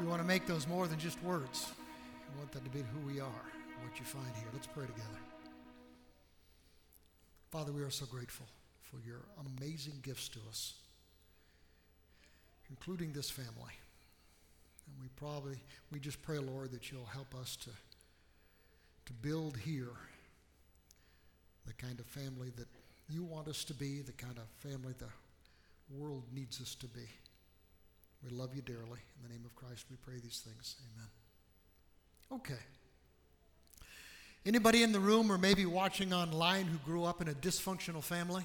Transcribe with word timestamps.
We 0.00 0.06
want 0.06 0.22
to 0.22 0.26
make 0.26 0.46
those 0.46 0.66
more 0.66 0.86
than 0.86 0.98
just 0.98 1.22
words. 1.22 1.68
We 2.32 2.38
want 2.38 2.50
that 2.52 2.64
to 2.64 2.70
be 2.70 2.78
who 2.78 3.06
we 3.06 3.20
are, 3.20 3.44
what 3.82 3.98
you 3.98 4.06
find 4.06 4.34
here. 4.34 4.46
Let's 4.54 4.66
pray 4.66 4.86
together. 4.86 5.20
Father, 7.50 7.70
we 7.70 7.82
are 7.82 7.90
so 7.90 8.06
grateful 8.06 8.46
for 8.80 8.96
your 9.06 9.20
amazing 9.58 9.98
gifts 10.02 10.28
to 10.30 10.38
us, 10.48 10.72
including 12.70 13.12
this 13.12 13.28
family. 13.28 13.76
And 14.86 15.02
we 15.02 15.08
probably, 15.16 15.60
we 15.92 16.00
just 16.00 16.22
pray, 16.22 16.38
Lord, 16.38 16.70
that 16.70 16.90
you'll 16.90 17.04
help 17.04 17.34
us 17.34 17.56
to, 17.56 17.70
to 19.04 19.12
build 19.20 19.58
here 19.58 19.92
the 21.66 21.74
kind 21.74 22.00
of 22.00 22.06
family 22.06 22.52
that 22.56 22.68
you 23.10 23.22
want 23.22 23.48
us 23.48 23.64
to 23.64 23.74
be, 23.74 24.00
the 24.00 24.12
kind 24.12 24.38
of 24.38 24.44
family 24.66 24.94
the 24.98 25.10
world 25.94 26.24
needs 26.32 26.58
us 26.62 26.74
to 26.76 26.86
be. 26.86 27.06
We 28.24 28.30
love 28.30 28.54
you 28.54 28.62
dearly. 28.62 29.00
In 29.16 29.22
the 29.22 29.28
name 29.28 29.44
of 29.44 29.54
Christ, 29.54 29.86
we 29.90 29.96
pray 29.96 30.18
these 30.22 30.42
things. 30.44 30.76
Amen. 30.94 32.40
Okay. 32.40 32.60
Anybody 34.44 34.82
in 34.82 34.92
the 34.92 35.00
room 35.00 35.30
or 35.30 35.38
maybe 35.38 35.66
watching 35.66 36.12
online 36.12 36.66
who 36.66 36.78
grew 36.78 37.04
up 37.04 37.20
in 37.20 37.28
a 37.28 37.32
dysfunctional 37.32 38.02
family? 38.02 38.44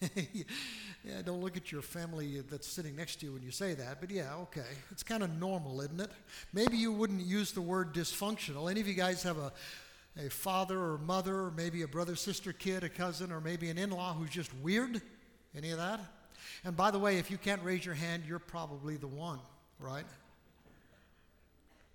yeah, 0.16 1.22
don't 1.24 1.42
look 1.42 1.56
at 1.56 1.70
your 1.70 1.82
family 1.82 2.40
that's 2.40 2.66
sitting 2.66 2.96
next 2.96 3.20
to 3.20 3.26
you 3.26 3.32
when 3.32 3.42
you 3.42 3.50
say 3.50 3.74
that, 3.74 4.00
but 4.00 4.10
yeah, 4.10 4.34
okay. 4.34 4.66
It's 4.90 5.02
kind 5.02 5.22
of 5.22 5.38
normal, 5.38 5.80
isn't 5.82 6.00
it? 6.00 6.10
Maybe 6.52 6.76
you 6.76 6.90
wouldn't 6.90 7.24
use 7.26 7.52
the 7.52 7.60
word 7.60 7.94
dysfunctional. 7.94 8.70
Any 8.70 8.80
of 8.80 8.88
you 8.88 8.94
guys 8.94 9.22
have 9.22 9.38
a, 9.38 9.52
a 10.18 10.30
father 10.30 10.78
or 10.78 10.98
mother, 10.98 11.34
or 11.34 11.50
maybe 11.50 11.82
a 11.82 11.88
brother, 11.88 12.16
sister, 12.16 12.52
kid, 12.52 12.82
a 12.82 12.88
cousin, 12.88 13.30
or 13.30 13.40
maybe 13.40 13.68
an 13.68 13.76
in 13.76 13.90
law 13.90 14.14
who's 14.14 14.30
just 14.30 14.54
weird? 14.56 15.02
Any 15.54 15.70
of 15.70 15.78
that? 15.78 16.00
And 16.64 16.76
by 16.76 16.90
the 16.90 16.98
way, 16.98 17.18
if 17.18 17.30
you 17.30 17.38
can't 17.38 17.62
raise 17.62 17.84
your 17.84 17.94
hand, 17.94 18.24
you're 18.26 18.38
probably 18.38 18.96
the 18.96 19.08
one, 19.08 19.40
right? 19.78 20.04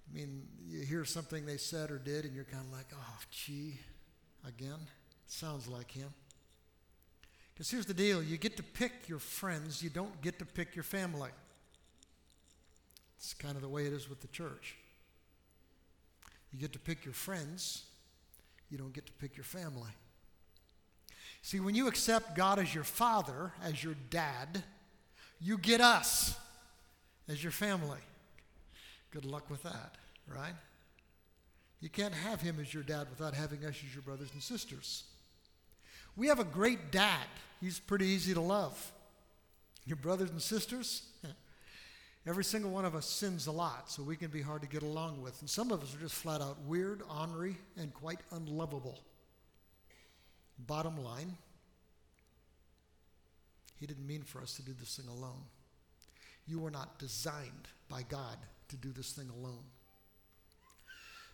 I 0.10 0.16
mean, 0.16 0.44
you 0.68 0.82
hear 0.82 1.06
something 1.06 1.46
they 1.46 1.58
said 1.58 1.92
or 1.92 1.98
did, 1.98 2.26
and 2.26 2.36
you're 2.36 2.46
kind 2.46 2.66
of 2.66 2.72
like, 2.72 2.88
oh, 2.94 3.20
gee, 3.32 3.80
again? 4.48 4.80
Sounds 5.28 5.68
like 5.68 5.92
him. 5.92 6.10
Because 7.54 7.72
here's 7.72 7.86
the 7.86 7.94
deal 7.94 8.22
you 8.22 8.38
get 8.38 8.58
to 8.58 8.64
pick 8.64 9.08
your 9.08 9.20
friends, 9.20 9.82
you 9.82 9.90
don't 9.90 10.22
get 10.22 10.40
to 10.40 10.46
pick 10.46 10.76
your 10.76 10.84
family. 10.84 11.30
It's 13.18 13.34
kind 13.34 13.56
of 13.56 13.62
the 13.62 13.70
way 13.70 13.86
it 13.86 13.94
is 13.94 14.10
with 14.10 14.22
the 14.22 14.28
church. 14.28 14.76
You 16.52 16.60
get 16.60 16.74
to 16.74 16.80
pick 16.80 17.06
your 17.06 17.14
friends, 17.14 17.84
you 18.70 18.78
don't 18.78 18.94
get 18.94 19.06
to 19.08 19.14
pick 19.14 19.36
your 19.36 19.46
family. 19.46 19.90
See, 21.46 21.60
when 21.60 21.76
you 21.76 21.88
accept 21.88 22.36
God 22.36 22.58
as 22.58 22.74
your 22.74 22.84
father, 22.84 23.52
as 23.64 23.84
your 23.84 23.94
dad, 24.10 24.64
you 25.40 25.60
get 25.60 25.80
us 25.80 26.36
as 27.30 27.44
your 27.44 27.52
family. 27.52 28.00
Good 29.12 29.26
luck 29.26 29.48
with 29.48 29.62
that, 29.62 29.94
right? 30.28 30.56
You 31.82 31.90
can't 31.90 32.16
have 32.16 32.42
him 32.42 32.58
as 32.60 32.74
your 32.74 32.82
dad 32.82 33.12
without 33.12 33.36
having 33.36 33.64
us 33.64 33.76
as 33.76 33.94
your 33.94 34.02
brothers 34.02 34.30
and 34.34 34.42
sisters. 34.42 35.04
We 36.16 36.30
have 36.30 36.40
a 36.40 36.44
great 36.44 36.92
dad. 36.92 37.28
He's 37.62 37.80
pretty 37.80 38.08
easy 38.08 38.34
to 38.34 38.42
love. 38.42 38.92
Your 39.86 39.98
brothers 39.98 40.32
and 40.32 40.42
sisters, 40.42 41.04
every 42.26 42.44
single 42.44 42.72
one 42.72 42.86
of 42.86 42.96
us 42.96 43.06
sins 43.06 43.46
a 43.46 43.52
lot, 43.52 43.92
so 43.92 44.02
we 44.02 44.16
can 44.16 44.32
be 44.32 44.42
hard 44.42 44.64
to 44.64 44.68
get 44.68 44.82
along 44.82 45.22
with. 45.22 45.40
And 45.42 45.50
some 45.52 45.72
of 45.72 45.84
us 45.84 45.94
are 45.94 46.00
just 46.00 46.16
flat 46.16 46.42
out 46.42 46.60
weird, 46.62 47.04
ornery, 47.08 47.56
and 47.78 47.94
quite 47.94 48.22
unlovable. 48.32 48.98
Bottom 50.60 51.04
line, 51.04 51.38
He 53.80 53.86
didn't 53.86 54.08
mean 54.08 54.24
for 54.24 54.42
us 54.42 54.56
to 54.56 54.62
do 54.62 54.74
this 54.80 54.96
thing 54.96 55.08
alone. 55.08 55.44
You 56.48 56.60
were 56.60 56.72
not 56.72 56.98
designed 57.00 57.68
by 57.90 58.04
God 58.04 58.38
to 58.70 58.78
do 58.78 58.92
this 58.92 59.12
thing 59.12 59.30
alone. 59.30 59.64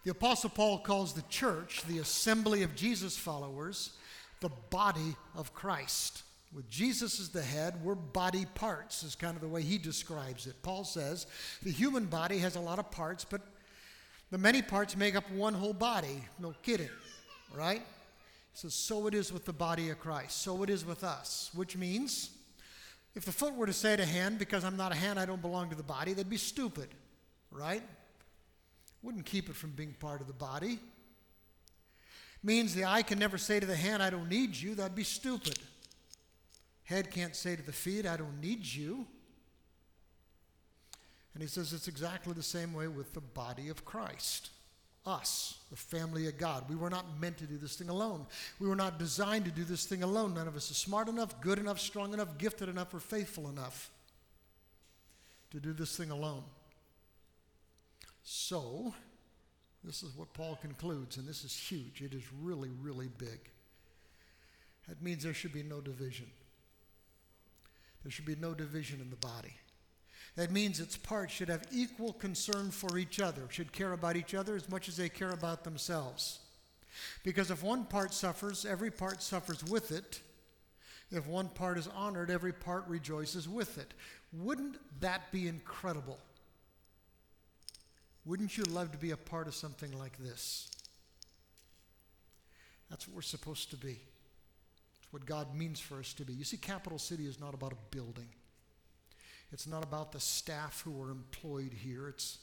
The 0.03 0.11
Apostle 0.11 0.49
Paul 0.49 0.79
calls 0.79 1.13
the 1.13 1.21
church, 1.23 1.83
the 1.87 1.99
assembly 1.99 2.63
of 2.63 2.75
Jesus 2.75 3.15
followers, 3.17 3.91
the 4.39 4.49
body 4.69 5.15
of 5.35 5.53
Christ. 5.53 6.23
With 6.53 6.69
Jesus 6.69 7.19
as 7.19 7.29
the 7.29 7.41
head, 7.41 7.81
we're 7.83 7.95
body 7.95 8.45
parts, 8.55 9.03
is 9.03 9.15
kind 9.15 9.35
of 9.35 9.41
the 9.41 9.47
way 9.47 9.61
he 9.61 9.77
describes 9.77 10.47
it. 10.47 10.55
Paul 10.63 10.83
says 10.83 11.27
the 11.63 11.71
human 11.71 12.05
body 12.05 12.39
has 12.39 12.55
a 12.55 12.59
lot 12.59 12.79
of 12.79 12.89
parts, 12.91 13.23
but 13.23 13.41
the 14.31 14.37
many 14.37 14.61
parts 14.61 14.97
make 14.97 15.15
up 15.15 15.29
one 15.31 15.53
whole 15.53 15.73
body. 15.73 16.23
No 16.39 16.53
kidding, 16.63 16.89
right? 17.55 17.83
Says, 18.53 18.73
so 18.73 19.07
it 19.07 19.13
is 19.13 19.31
with 19.31 19.45
the 19.45 19.53
body 19.53 19.89
of 19.89 19.99
Christ. 19.99 20.41
So 20.41 20.61
it 20.63 20.69
is 20.69 20.85
with 20.85 21.03
us, 21.03 21.49
which 21.53 21.77
means 21.77 22.31
if 23.15 23.25
the 23.25 23.31
foot 23.31 23.55
were 23.55 23.65
to 23.65 23.73
say 23.73 23.95
to 23.95 24.05
hand, 24.05 24.39
because 24.39 24.63
I'm 24.63 24.77
not 24.77 24.91
a 24.91 24.95
hand, 24.95 25.19
I 25.19 25.25
don't 25.25 25.41
belong 25.41 25.69
to 25.69 25.75
the 25.75 25.83
body, 25.83 26.13
that'd 26.13 26.29
be 26.29 26.37
stupid, 26.37 26.89
right? 27.49 27.83
Wouldn't 29.03 29.25
keep 29.25 29.49
it 29.49 29.55
from 29.55 29.71
being 29.71 29.93
part 29.99 30.21
of 30.21 30.27
the 30.27 30.33
body. 30.33 30.79
Means 32.43 32.73
the 32.73 32.85
eye 32.85 33.03
can 33.03 33.19
never 33.19 33.37
say 33.37 33.59
to 33.59 33.65
the 33.65 33.75
hand, 33.75 34.01
I 34.01 34.09
don't 34.09 34.29
need 34.29 34.55
you. 34.55 34.75
That'd 34.75 34.95
be 34.95 35.03
stupid. 35.03 35.59
Head 36.83 37.11
can't 37.11 37.35
say 37.35 37.55
to 37.55 37.61
the 37.61 37.71
feet, 37.71 38.05
I 38.05 38.17
don't 38.17 38.41
need 38.41 38.65
you. 38.65 39.05
And 41.33 41.41
he 41.41 41.47
says 41.47 41.71
it's 41.71 41.87
exactly 41.87 42.33
the 42.33 42.43
same 42.43 42.73
way 42.73 42.87
with 42.87 43.13
the 43.13 43.21
body 43.21 43.69
of 43.69 43.85
Christ 43.85 44.49
us, 45.05 45.57
the 45.69 45.75
family 45.75 46.27
of 46.27 46.37
God. 46.37 46.65
We 46.69 46.75
were 46.75 46.89
not 46.89 47.19
meant 47.19 47.37
to 47.37 47.45
do 47.45 47.57
this 47.57 47.75
thing 47.75 47.89
alone. 47.89 48.25
We 48.59 48.67
were 48.67 48.75
not 48.75 48.99
designed 48.99 49.45
to 49.45 49.51
do 49.51 49.63
this 49.63 49.85
thing 49.85 50.03
alone. 50.03 50.35
None 50.35 50.47
of 50.47 50.55
us 50.55 50.69
is 50.69 50.77
smart 50.77 51.07
enough, 51.07 51.41
good 51.41 51.59
enough, 51.59 51.79
strong 51.79 52.13
enough, 52.13 52.37
gifted 52.37 52.69
enough, 52.69 52.93
or 52.93 52.99
faithful 52.99 53.49
enough 53.49 53.89
to 55.51 55.59
do 55.59 55.73
this 55.73 55.97
thing 55.97 56.11
alone. 56.11 56.43
So, 58.23 58.93
this 59.83 60.03
is 60.03 60.15
what 60.15 60.33
Paul 60.33 60.57
concludes, 60.61 61.17
and 61.17 61.27
this 61.27 61.43
is 61.43 61.53
huge. 61.53 62.01
It 62.01 62.13
is 62.13 62.23
really, 62.41 62.69
really 62.81 63.09
big. 63.17 63.39
That 64.87 65.01
means 65.01 65.23
there 65.23 65.33
should 65.33 65.53
be 65.53 65.63
no 65.63 65.81
division. 65.81 66.27
There 68.03 68.11
should 68.11 68.25
be 68.25 68.35
no 68.35 68.53
division 68.53 68.99
in 69.01 69.09
the 69.09 69.15
body. 69.15 69.53
That 70.35 70.51
means 70.51 70.79
its 70.79 70.97
parts 70.97 71.33
should 71.33 71.49
have 71.49 71.67
equal 71.71 72.13
concern 72.13 72.71
for 72.71 72.97
each 72.97 73.19
other, 73.19 73.43
should 73.49 73.73
care 73.73 73.93
about 73.93 74.15
each 74.15 74.33
other 74.33 74.55
as 74.55 74.69
much 74.69 74.87
as 74.87 74.95
they 74.95 75.09
care 75.09 75.31
about 75.31 75.63
themselves. 75.63 76.39
Because 77.23 77.51
if 77.51 77.63
one 77.63 77.85
part 77.85 78.13
suffers, 78.13 78.65
every 78.65 78.91
part 78.91 79.21
suffers 79.21 79.63
with 79.63 79.91
it. 79.91 80.21
If 81.11 81.27
one 81.27 81.49
part 81.49 81.77
is 81.77 81.89
honored, 81.89 82.31
every 82.31 82.53
part 82.53 82.87
rejoices 82.87 83.47
with 83.49 83.77
it. 83.77 83.93
Wouldn't 84.31 84.77
that 85.01 85.31
be 85.31 85.47
incredible? 85.47 86.19
Wouldn't 88.25 88.57
you 88.57 88.63
love 88.63 88.91
to 88.91 88.97
be 88.97 89.11
a 89.11 89.17
part 89.17 89.47
of 89.47 89.55
something 89.55 89.97
like 89.97 90.17
this? 90.17 90.69
That's 92.89 93.07
what 93.07 93.15
we're 93.15 93.21
supposed 93.21 93.71
to 93.71 93.77
be. 93.77 93.99
It's 95.01 95.11
what 95.11 95.25
God 95.25 95.55
means 95.55 95.79
for 95.79 95.99
us 95.99 96.13
to 96.13 96.23
be. 96.23 96.33
You 96.33 96.43
see, 96.43 96.57
Capital 96.57 96.99
City 96.99 97.25
is 97.25 97.39
not 97.39 97.53
about 97.53 97.73
a 97.73 97.95
building. 97.95 98.29
It's 99.51 99.67
not 99.67 99.83
about 99.83 100.11
the 100.11 100.19
staff 100.19 100.81
who 100.81 101.01
are 101.01 101.11
employed 101.11 101.73
here. 101.73 102.07
It's 102.07 102.39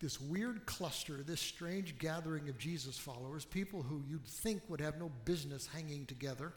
this 0.00 0.20
weird 0.20 0.66
cluster, 0.66 1.22
this 1.22 1.40
strange 1.40 1.98
gathering 1.98 2.48
of 2.48 2.58
Jesus 2.58 2.98
followers, 2.98 3.44
people 3.44 3.82
who 3.82 4.02
you'd 4.08 4.26
think 4.26 4.62
would 4.68 4.80
have 4.80 4.98
no 4.98 5.10
business 5.24 5.66
hanging 5.66 6.06
together, 6.06 6.52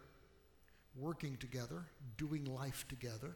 working 0.95 1.37
together, 1.37 1.83
doing 2.17 2.45
life 2.45 2.85
together. 2.87 3.35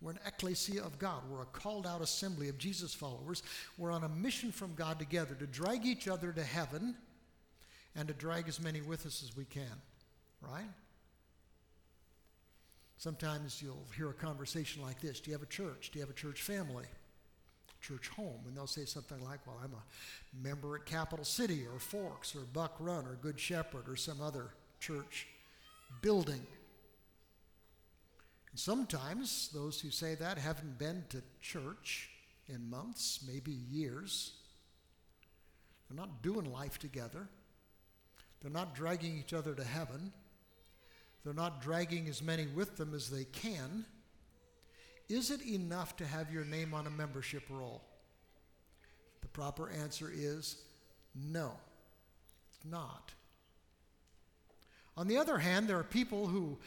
We're 0.00 0.12
an 0.12 0.20
ecclesia 0.26 0.82
of 0.82 0.98
God. 0.98 1.22
We're 1.28 1.42
a 1.42 1.46
called 1.46 1.86
out 1.86 2.00
assembly 2.00 2.48
of 2.48 2.56
Jesus 2.56 2.94
followers. 2.94 3.42
We're 3.76 3.90
on 3.90 4.04
a 4.04 4.08
mission 4.08 4.50
from 4.50 4.74
God 4.74 4.98
together 4.98 5.34
to 5.34 5.46
drag 5.46 5.84
each 5.84 6.08
other 6.08 6.32
to 6.32 6.42
heaven 6.42 6.94
and 7.94 8.08
to 8.08 8.14
drag 8.14 8.48
as 8.48 8.60
many 8.60 8.80
with 8.80 9.04
us 9.04 9.22
as 9.22 9.36
we 9.36 9.44
can, 9.44 9.82
right? 10.40 10.64
Sometimes 13.00 13.62
you'll 13.62 13.86
hear 13.96 14.10
a 14.10 14.12
conversation 14.12 14.82
like 14.82 15.00
this 15.00 15.20
Do 15.20 15.30
you 15.30 15.34
have 15.34 15.42
a 15.42 15.46
church? 15.46 15.88
Do 15.90 15.98
you 15.98 16.02
have 16.04 16.10
a 16.10 16.18
church 16.18 16.42
family? 16.42 16.84
Church 17.80 18.08
home. 18.08 18.40
And 18.46 18.54
they'll 18.54 18.66
say 18.66 18.84
something 18.84 19.18
like, 19.24 19.46
Well, 19.46 19.58
I'm 19.64 19.72
a 19.72 20.46
member 20.46 20.76
at 20.76 20.84
Capital 20.84 21.24
City 21.24 21.64
or 21.64 21.78
Forks 21.78 22.36
or 22.36 22.40
Buck 22.40 22.76
Run 22.78 23.06
or 23.06 23.14
Good 23.22 23.40
Shepherd 23.40 23.88
or 23.88 23.96
some 23.96 24.20
other 24.20 24.50
church 24.80 25.26
building. 26.02 26.46
And 28.50 28.60
sometimes 28.60 29.48
those 29.54 29.80
who 29.80 29.90
say 29.90 30.14
that 30.16 30.36
haven't 30.36 30.78
been 30.78 31.04
to 31.08 31.22
church 31.40 32.10
in 32.50 32.68
months, 32.68 33.20
maybe 33.26 33.52
years. 33.52 34.32
They're 35.88 35.96
not 35.96 36.22
doing 36.22 36.52
life 36.52 36.78
together. 36.78 37.28
They're 38.42 38.50
not 38.50 38.74
dragging 38.74 39.18
each 39.18 39.32
other 39.32 39.54
to 39.54 39.64
heaven. 39.64 40.12
They're 41.24 41.34
not 41.34 41.60
dragging 41.60 42.08
as 42.08 42.22
many 42.22 42.46
with 42.46 42.76
them 42.76 42.94
as 42.94 43.10
they 43.10 43.24
can. 43.24 43.84
Is 45.08 45.30
it 45.30 45.44
enough 45.46 45.96
to 45.96 46.06
have 46.06 46.32
your 46.32 46.44
name 46.44 46.72
on 46.72 46.86
a 46.86 46.90
membership 46.90 47.42
roll? 47.50 47.82
The 49.20 49.28
proper 49.28 49.70
answer 49.70 50.10
is 50.12 50.56
no, 51.14 51.52
it's 52.48 52.64
not. 52.64 53.12
On 54.96 55.08
the 55.08 55.16
other 55.16 55.38
hand, 55.38 55.68
there 55.68 55.78
are 55.78 55.84
people 55.84 56.26
who 56.26 56.58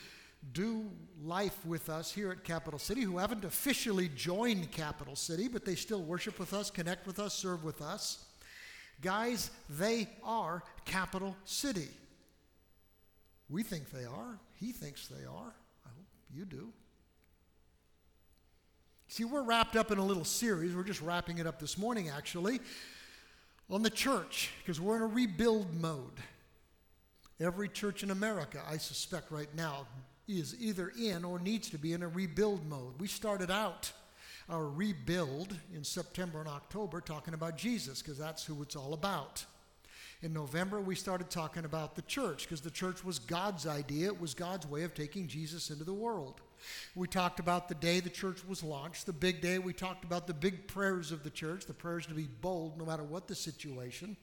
do 0.52 0.90
life 1.24 1.66
with 1.66 1.90
us 1.90 2.12
here 2.12 2.32
at 2.32 2.44
Capital 2.44 2.80
City, 2.80 3.02
who 3.02 3.18
haven't 3.18 3.46
officially 3.46 4.10
joined 4.10 4.72
Capital 4.72 5.16
City, 5.16 5.48
but 5.48 5.64
they 5.66 5.76
still 5.76 6.02
worship 6.02 6.38
with 6.38 6.54
us, 6.54 6.70
connect 6.70 7.08
with 7.08 7.20
us, 7.20 7.34
serve 7.34 7.64
with 7.64 7.82
us. 7.82 8.26
Guys, 9.02 9.52
they 9.70 10.10
are 10.24 10.64
Capital 10.86 11.36
City. 11.46 11.90
We 13.54 13.62
think 13.62 13.92
they 13.92 14.06
are. 14.06 14.40
He 14.60 14.72
thinks 14.72 15.08
they 15.08 15.26
are. 15.26 15.54
I 15.86 15.90
hope 15.90 16.08
you 16.34 16.44
do. 16.44 16.70
See, 19.10 19.26
we're 19.26 19.44
wrapped 19.44 19.76
up 19.76 19.92
in 19.92 20.00
a 20.00 20.04
little 20.04 20.26
series. 20.26 20.76
We're 20.76 20.84
just 20.84 21.04
wrapping 21.04 21.38
it 21.38 21.46
up 21.46 21.60
this 21.60 21.78
morning, 21.78 22.10
actually, 22.10 22.60
on 23.70 23.84
the 23.84 23.92
church, 23.92 24.50
because 24.58 24.82
we're 24.82 24.96
in 24.96 25.04
a 25.04 25.08
rebuild 25.08 25.72
mode. 25.80 26.20
Every 27.40 27.70
church 27.70 28.02
in 28.02 28.10
America, 28.10 28.60
I 28.68 28.78
suspect 28.78 29.30
right 29.30 29.54
now, 29.56 29.86
is 30.28 30.56
either 30.60 30.92
in 31.00 31.24
or 31.24 31.38
needs 31.38 31.70
to 31.70 31.78
be 31.78 31.94
in 31.94 32.02
a 32.02 32.08
rebuild 32.08 32.68
mode. 32.68 33.00
We 33.00 33.08
started 33.08 33.52
out 33.52 33.92
our 34.50 34.66
rebuild 34.66 35.56
in 35.76 35.84
September 35.84 36.40
and 36.40 36.50
October 36.50 37.02
talking 37.02 37.36
about 37.36 37.56
Jesus, 37.56 38.02
because 38.02 38.18
that's 38.18 38.44
who 38.44 38.64
it's 38.64 38.76
all 38.76 38.96
about. 38.96 39.46
In 40.24 40.32
November, 40.32 40.80
we 40.80 40.96
started 40.96 41.30
talking 41.30 41.66
about 41.66 41.96
the 41.96 42.02
church 42.04 42.44
because 42.44 42.62
the 42.62 42.72
church 42.72 43.04
was 43.04 43.20
God's 43.20 43.68
idea. 43.68 44.08
It 44.08 44.22
was 44.22 44.34
God's 44.34 44.66
way 44.66 44.84
of 44.84 44.94
taking 44.94 45.28
Jesus 45.28 45.70
into 45.70 45.84
the 45.84 45.94
world. 45.94 46.40
We 46.96 47.10
talked 47.10 47.42
about 47.42 47.68
the 47.68 47.76
day 47.76 48.00
the 48.00 48.10
church 48.10 48.40
was 48.48 48.64
launched, 48.64 49.06
the 49.06 49.12
big 49.12 49.42
day. 49.42 49.60
We 49.60 49.74
talked 49.74 50.06
about 50.06 50.26
the 50.26 50.34
big 50.34 50.66
prayers 50.66 51.12
of 51.12 51.24
the 51.26 51.30
church, 51.30 51.66
the 51.66 51.74
prayers 51.74 52.06
to 52.06 52.14
be 52.14 52.30
bold 52.40 52.78
no 52.80 52.86
matter 52.86 53.04
what 53.04 53.28
the 53.28 53.36
situation 53.36 54.16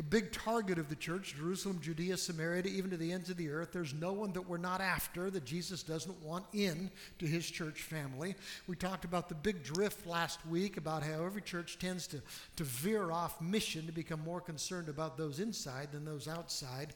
the 0.00 0.04
big 0.04 0.32
target 0.32 0.78
of 0.78 0.88
the 0.88 0.96
church 0.96 1.34
Jerusalem, 1.36 1.78
Judea, 1.82 2.16
Samaria, 2.16 2.62
even 2.62 2.88
to 2.88 2.96
the 2.96 3.12
ends 3.12 3.28
of 3.28 3.36
the 3.36 3.50
earth. 3.50 3.70
There's 3.70 3.92
no 3.92 4.14
one 4.14 4.32
that 4.32 4.48
we're 4.48 4.56
not 4.56 4.80
after 4.80 5.30
that 5.30 5.44
Jesus 5.44 5.82
doesn't 5.82 6.22
want 6.22 6.46
in 6.54 6.90
to 7.18 7.26
his 7.26 7.50
church 7.50 7.82
family. 7.82 8.34
We 8.66 8.76
talked 8.76 9.04
about 9.04 9.28
the 9.28 9.34
big 9.34 9.62
drift 9.62 10.06
last 10.06 10.38
week 10.46 10.78
about 10.78 11.02
how 11.02 11.22
every 11.22 11.42
church 11.42 11.78
tends 11.78 12.06
to, 12.06 12.22
to 12.56 12.64
veer 12.64 13.10
off 13.12 13.42
mission 13.42 13.84
to 13.84 13.92
become 13.92 14.20
more 14.24 14.40
concerned 14.40 14.88
about 14.88 15.18
those 15.18 15.38
inside 15.38 15.92
than 15.92 16.06
those 16.06 16.28
outside. 16.28 16.94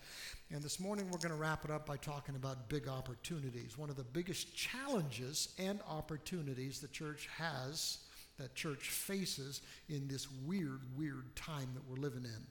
And 0.51 0.63
this 0.63 0.81
morning 0.81 1.05
we're 1.11 1.19
going 1.19 1.29
to 1.29 1.35
wrap 1.35 1.67
it 1.67 1.71
up 1.71 1.85
by 1.85 1.99
talking 1.99 2.37
about 2.37 2.71
big 2.71 2.89
opportunities. 2.89 3.77
One 3.77 3.91
of 3.91 3.97
the 3.97 4.03
biggest 4.03 4.57
challenges 4.57 5.51
and 5.59 5.79
opportunities 5.87 6.81
the 6.81 6.89
church 6.89 7.29
has, 7.37 7.99
that 8.39 8.55
church 8.55 8.89
faces 8.89 9.61
in 9.91 10.09
this 10.09 10.27
weird, 10.47 10.81
weird 10.97 11.37
time 11.37 11.69
that 11.75 11.87
we're 11.87 12.03
living 12.03 12.25
in. 12.25 12.47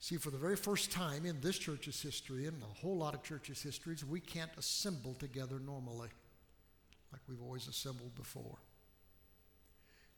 See, 0.00 0.16
for 0.16 0.30
the 0.30 0.38
very 0.38 0.56
first 0.56 0.92
time 0.92 1.26
in 1.26 1.40
this 1.40 1.58
church's 1.58 2.00
history 2.00 2.46
and 2.46 2.62
a 2.62 2.80
whole 2.80 2.96
lot 2.96 3.14
of 3.14 3.22
churches' 3.22 3.62
histories, 3.62 4.04
we 4.04 4.20
can't 4.20 4.50
assemble 4.56 5.14
together 5.14 5.58
normally 5.58 6.10
like 7.12 7.20
we've 7.28 7.42
always 7.42 7.66
assembled 7.68 8.14
before. 8.14 8.58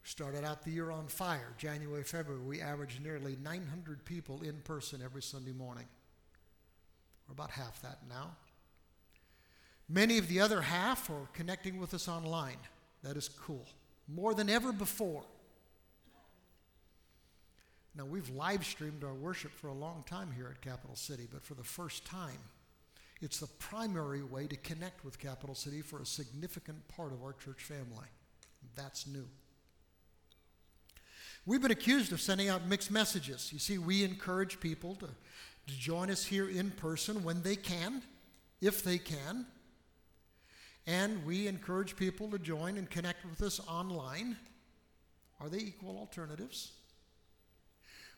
We 0.03 0.09
started 0.09 0.45
out 0.45 0.65
the 0.65 0.71
year 0.71 0.91
on 0.91 1.07
fire. 1.07 1.55
January, 1.57 2.03
February, 2.03 2.43
we 2.43 2.61
averaged 2.61 3.03
nearly 3.03 3.37
900 3.43 4.05
people 4.05 4.43
in 4.43 4.57
person 4.65 5.01
every 5.03 5.23
Sunday 5.23 5.53
morning. 5.53 5.87
We're 7.29 7.33
about 7.33 7.51
half 7.51 7.81
that 7.83 7.99
now. 8.09 8.37
Many 9.89 10.19
of 10.19 10.29
the 10.29 10.41
other 10.41 10.61
half 10.61 11.11
are 11.11 11.29
connecting 11.33 11.79
with 11.79 11.95
us 11.95 12.09
online. 12.09 12.59
That 13.03 13.17
is 13.17 13.29
cool. 13.29 13.67
More 14.09 14.35
than 14.35 14.49
ever 14.49 14.73
before. 14.73 15.25
Now, 17.97 18.05
we've 18.05 18.31
live 18.31 18.65
streamed 18.65 19.03
our 19.03 19.15
worship 19.15 19.53
for 19.53 19.69
a 19.69 19.75
long 19.75 20.05
time 20.07 20.31
here 20.37 20.49
at 20.49 20.61
Capital 20.61 20.95
City, 20.95 21.27
but 21.31 21.45
for 21.45 21.55
the 21.55 21.65
first 21.65 22.05
time, 22.05 22.39
it's 23.21 23.41
the 23.41 23.49
primary 23.59 24.23
way 24.23 24.47
to 24.47 24.57
connect 24.57 25.05
with 25.05 25.19
Capital 25.19 25.55
City 25.55 25.83
for 25.83 26.01
a 26.01 26.07
significant 26.07 26.87
part 26.89 27.13
of 27.13 27.23
our 27.23 27.33
church 27.33 27.63
family. 27.65 28.07
That's 28.77 29.07
new. 29.07 29.27
We've 31.47 31.61
been 31.61 31.71
accused 31.71 32.13
of 32.13 32.21
sending 32.21 32.49
out 32.49 32.67
mixed 32.67 32.91
messages. 32.91 33.53
You 33.53 33.59
see, 33.59 33.79
we 33.79 34.05
encourage 34.05 34.61
people 34.61 34.95
to, 34.97 35.07
to 35.07 35.79
join 35.79 36.11
us 36.11 36.25
here 36.25 36.49
in 36.49 36.71
person 36.71 37.25
when 37.25 37.43
they 37.43 37.57
can, 37.57 38.03
if 38.61 38.85
they 38.85 38.99
can. 38.99 39.47
And 40.87 41.25
we 41.25 41.47
encourage 41.47 41.97
people 41.97 42.31
to 42.31 42.39
join 42.39 42.79
and 42.79 42.89
connect 42.89 43.25
with 43.25 43.43
us 43.43 43.61
online. 43.69 44.37
Are 45.41 45.49
they 45.49 45.59
equal 45.59 45.99
alternatives? 45.99 46.73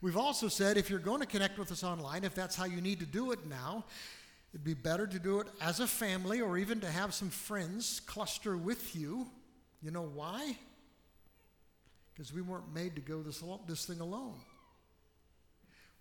We've 0.03 0.17
also 0.17 0.49
said 0.49 0.77
if 0.77 0.91
you're 0.91 0.99
going 0.99 1.21
to 1.21 1.27
connect 1.27 1.59
with 1.59 1.71
us 1.71 1.85
online, 1.85 2.25
if 2.25 2.35
that's 2.35 2.57
how 2.57 2.65
you 2.65 2.81
need 2.81 2.99
to 2.99 3.07
do 3.07 3.31
it 3.31 3.47
now, 3.49 3.85
it'd 4.53 4.65
be 4.65 4.75
better 4.75 5.07
to 5.07 5.19
do 5.21 5.39
it 5.39 5.47
as 5.61 5.79
a 5.79 5.87
family 5.87 6.41
or 6.41 6.59
even 6.59 6.81
to 6.81 6.91
have 6.91 7.15
some 7.15 7.31
friends 7.31 8.01
cluster 8.01 8.57
with 8.57 8.97
you. 8.97 9.29
You 9.81 9.93
know 9.93 10.03
why? 10.03 10.59
Because 12.13 12.33
we 12.33 12.43
weren't 12.43 12.75
made 12.75 12.97
to 12.97 13.01
go 13.01 13.23
this, 13.23 13.45
this 13.69 13.87
thing 13.87 14.01
alone. 14.01 14.35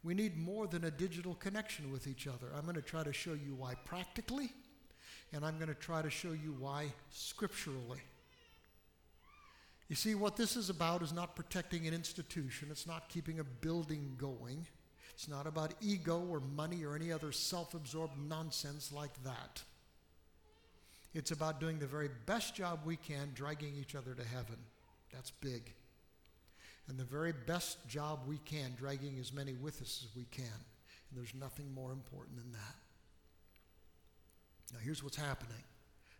We 0.03 0.15
need 0.15 0.36
more 0.36 0.65
than 0.65 0.86
a 0.86 0.92
digital 0.92 1.36
connection 1.36 1.92
with 1.92 2.07
each 2.07 2.25
other. 2.25 2.48
I'm 2.56 2.63
going 2.63 2.75
to 2.75 2.81
try 2.81 3.03
to 3.03 3.13
show 3.13 3.33
you 3.33 3.53
why 3.56 3.75
practically, 3.86 4.51
and 5.31 5.45
I'm 5.45 5.57
going 5.57 5.69
to 5.69 5.75
try 5.75 6.01
to 6.01 6.09
show 6.09 6.31
you 6.31 6.56
why 6.57 6.88
scripturally. 7.12 8.01
You 9.92 9.98
see, 9.98 10.16
what 10.16 10.38
this 10.38 10.56
is 10.56 10.70
about 10.70 11.02
is 11.02 11.12
not 11.12 11.36
protecting 11.36 11.86
an 11.86 11.94
institution, 11.94 12.70
it's 12.72 12.88
not 12.88 13.10
keeping 13.10 13.42
a 13.42 13.44
building 13.44 14.16
going. 14.18 14.66
It's 15.14 15.28
not 15.28 15.46
about 15.46 15.74
ego 15.82 16.26
or 16.32 16.40
money 16.40 16.86
or 16.86 16.96
any 16.96 17.12
other 17.12 17.34
self 17.34 17.74
absorbed 17.74 18.18
nonsense 18.18 18.94
like 18.94 19.12
that. 19.26 19.62
It's 21.14 21.32
about 21.32 21.60
doing 21.60 21.78
the 21.78 21.88
very 21.88 22.10
best 22.26 22.56
job 22.56 22.80
we 22.86 22.96
can 22.96 23.32
dragging 23.36 23.74
each 23.76 23.94
other 23.94 24.14
to 24.14 24.24
heaven. 24.24 24.56
That's 25.12 25.32
big. 25.32 25.74
And 26.88 26.98
the 26.98 27.04
very 27.04 27.34
best 27.34 27.86
job 27.90 28.22
we 28.26 28.38
can 28.46 28.74
dragging 28.80 29.18
as 29.20 29.34
many 29.34 29.56
with 29.56 29.82
us 29.82 30.06
as 30.10 30.16
we 30.16 30.24
can. 30.32 30.46
And 30.46 31.20
there's 31.20 31.36
nothing 31.36 31.70
more 31.74 31.92
important 31.92 32.38
than 32.38 32.54
that. 32.54 32.76
Now, 34.72 34.80
here's 34.82 35.04
what's 35.04 35.18
happening 35.18 35.64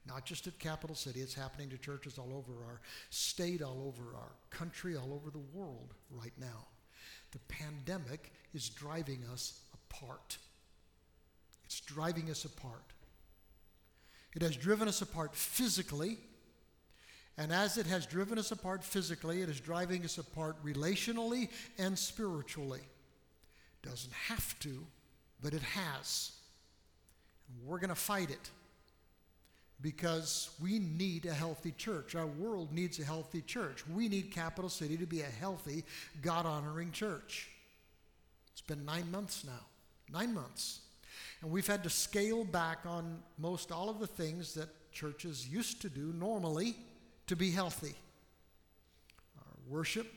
not 0.06 0.26
just 0.26 0.48
at 0.48 0.58
Capital 0.58 0.96
City, 0.96 1.22
it's 1.22 1.34
happening 1.34 1.70
to 1.70 1.78
churches 1.78 2.18
all 2.18 2.34
over 2.34 2.64
our 2.64 2.82
state, 3.10 3.62
all 3.62 3.84
over 3.88 4.16
our 4.16 4.32
country, 4.50 4.96
all 4.96 5.14
over 5.14 5.30
the 5.30 5.44
world 5.54 5.94
right 6.10 6.34
now. 6.40 6.68
The 7.32 7.40
pandemic 7.48 8.32
is 8.54 8.70
driving 8.70 9.24
us 9.32 9.62
apart. 9.74 10.38
It's 11.66 11.80
driving 11.82 12.30
us 12.30 12.46
apart. 12.46 12.94
It 14.36 14.42
has 14.42 14.56
driven 14.56 14.88
us 14.88 15.02
apart 15.02 15.36
physically, 15.36 16.18
and 17.38 17.52
as 17.52 17.78
it 17.78 17.86
has 17.86 18.06
driven 18.06 18.40
us 18.40 18.52
apart 18.52 18.84
physically, 18.84 19.42
it 19.42 19.50
is 19.50 19.60
driving 19.60 20.04
us 20.04 20.18
apart 20.18 20.64
relationally 20.66 21.50
and 21.78 21.98
spiritually. 21.98 22.82
Doesn't 23.84 24.14
have 24.14 24.58
to, 24.60 24.86
but 25.42 25.54
it 25.54 25.62
has. 25.62 26.32
And 27.48 27.68
we're 27.68 27.80
going 27.80 27.90
to 27.90 27.96
fight 27.96 28.30
it 28.30 28.50
because 29.82 30.50
we 30.62 30.80
need 30.80 31.26
a 31.26 31.34
healthy 31.34 31.72
church. 31.72 32.16
Our 32.16 32.28
world 32.28 32.72
needs 32.72 33.00
a 33.00 33.04
healthy 33.04 33.42
church. 33.42 33.84
We 33.88 34.08
need 34.08 34.32
Capital 34.32 34.70
City 34.70 34.98
to 34.98 35.06
be 35.06 35.22
a 35.22 35.26
healthy, 35.26 35.84
God 36.22 36.46
honoring 36.46 36.92
church. 36.92 37.50
It's 38.52 38.62
been 38.62 38.86
nine 38.86 39.10
months 39.10 39.44
now. 39.44 39.66
Nine 40.12 40.34
months. 40.34 40.82
And 41.42 41.52
we've 41.52 41.68
had 41.68 41.84
to 41.84 41.90
scale 41.90 42.44
back 42.44 42.80
on 42.86 43.20
most 43.38 43.72
all 43.72 43.90
of 43.90 44.00
the 44.00 44.08
things 44.08 44.54
that 44.54 44.70
churches 44.92 45.48
used 45.48 45.82
to 45.82 45.90
do 45.90 46.14
normally 46.14 46.76
to 47.28 47.36
be 47.36 47.50
healthy. 47.50 47.96
Our 49.38 49.54
worship 49.68 50.08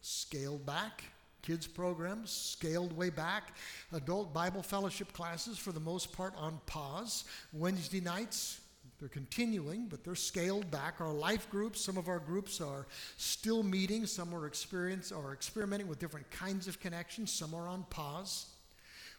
scaled 0.00 0.64
back. 0.64 1.02
Kids 1.42 1.66
programs 1.66 2.30
scaled 2.30 2.96
way 2.96 3.10
back. 3.10 3.54
Adult 3.92 4.34
Bible 4.34 4.62
fellowship 4.62 5.12
classes, 5.12 5.56
for 5.56 5.72
the 5.72 5.80
most 5.80 6.12
part, 6.12 6.34
on 6.36 6.60
pause. 6.66 7.24
Wednesday 7.52 8.00
nights, 8.00 8.60
they're 8.98 9.08
continuing, 9.08 9.86
but 9.86 10.04
they're 10.04 10.14
scaled 10.14 10.70
back. 10.70 11.00
Our 11.00 11.12
life 11.12 11.48
groups, 11.50 11.80
some 11.80 11.96
of 11.96 12.08
our 12.08 12.18
groups 12.18 12.60
are 12.60 12.86
still 13.16 13.62
meeting, 13.62 14.06
some 14.06 14.34
are, 14.34 14.46
experience, 14.46 15.12
are 15.12 15.32
experimenting 15.32 15.86
with 15.86 15.98
different 15.98 16.28
kinds 16.30 16.66
of 16.66 16.80
connections, 16.80 17.32
some 17.32 17.54
are 17.54 17.68
on 17.68 17.84
pause. 17.90 18.46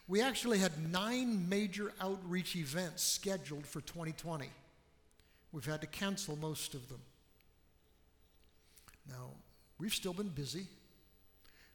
We 0.06 0.20
actually 0.20 0.58
had 0.58 0.90
nine 0.90 1.48
major 1.48 1.92
outreach 2.00 2.56
events 2.56 3.02
scheduled 3.02 3.66
for 3.66 3.80
2020. 3.80 4.48
We've 5.52 5.64
had 5.64 5.80
to 5.80 5.86
cancel 5.86 6.36
most 6.36 6.74
of 6.74 6.88
them. 6.88 7.00
Now, 9.08 9.30
we've 9.78 9.94
still 9.94 10.12
been 10.12 10.28
busy. 10.28 10.66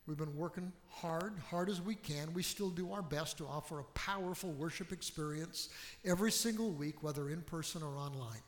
We've 0.08 0.18
been 0.18 0.36
working 0.36 0.72
hard, 0.90 1.34
hard 1.50 1.70
as 1.70 1.82
we 1.82 1.96
can. 1.96 2.34
We 2.34 2.44
still 2.44 2.70
do 2.70 2.94
our 2.94 3.02
best 3.02 3.40
to 3.40 3.48
offer 3.48 3.80
a 3.80 3.84
powerful 3.96 4.52
worship 4.52 4.92
experience 4.92 5.70
every 6.04 6.32
single 6.32 6.72
week, 6.72 7.02
whether 7.02 7.30
in 7.30 7.42
person 7.42 7.82
or 7.82 7.98
online. 7.98 8.42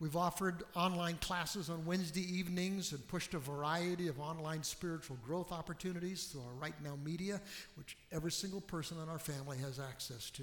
We've 0.00 0.16
offered 0.16 0.64
online 0.74 1.16
classes 1.16 1.70
on 1.70 1.84
Wednesday 1.84 2.22
evenings 2.22 2.92
and 2.92 3.06
pushed 3.06 3.34
a 3.34 3.38
variety 3.38 4.08
of 4.08 4.18
online 4.18 4.62
spiritual 4.62 5.16
growth 5.24 5.52
opportunities 5.52 6.24
through 6.24 6.42
our 6.42 6.54
Right 6.54 6.74
Now 6.82 6.98
media, 7.04 7.40
which 7.76 7.96
every 8.10 8.32
single 8.32 8.60
person 8.60 8.98
in 9.02 9.08
our 9.08 9.18
family 9.18 9.58
has 9.58 9.78
access 9.78 10.30
to. 10.30 10.42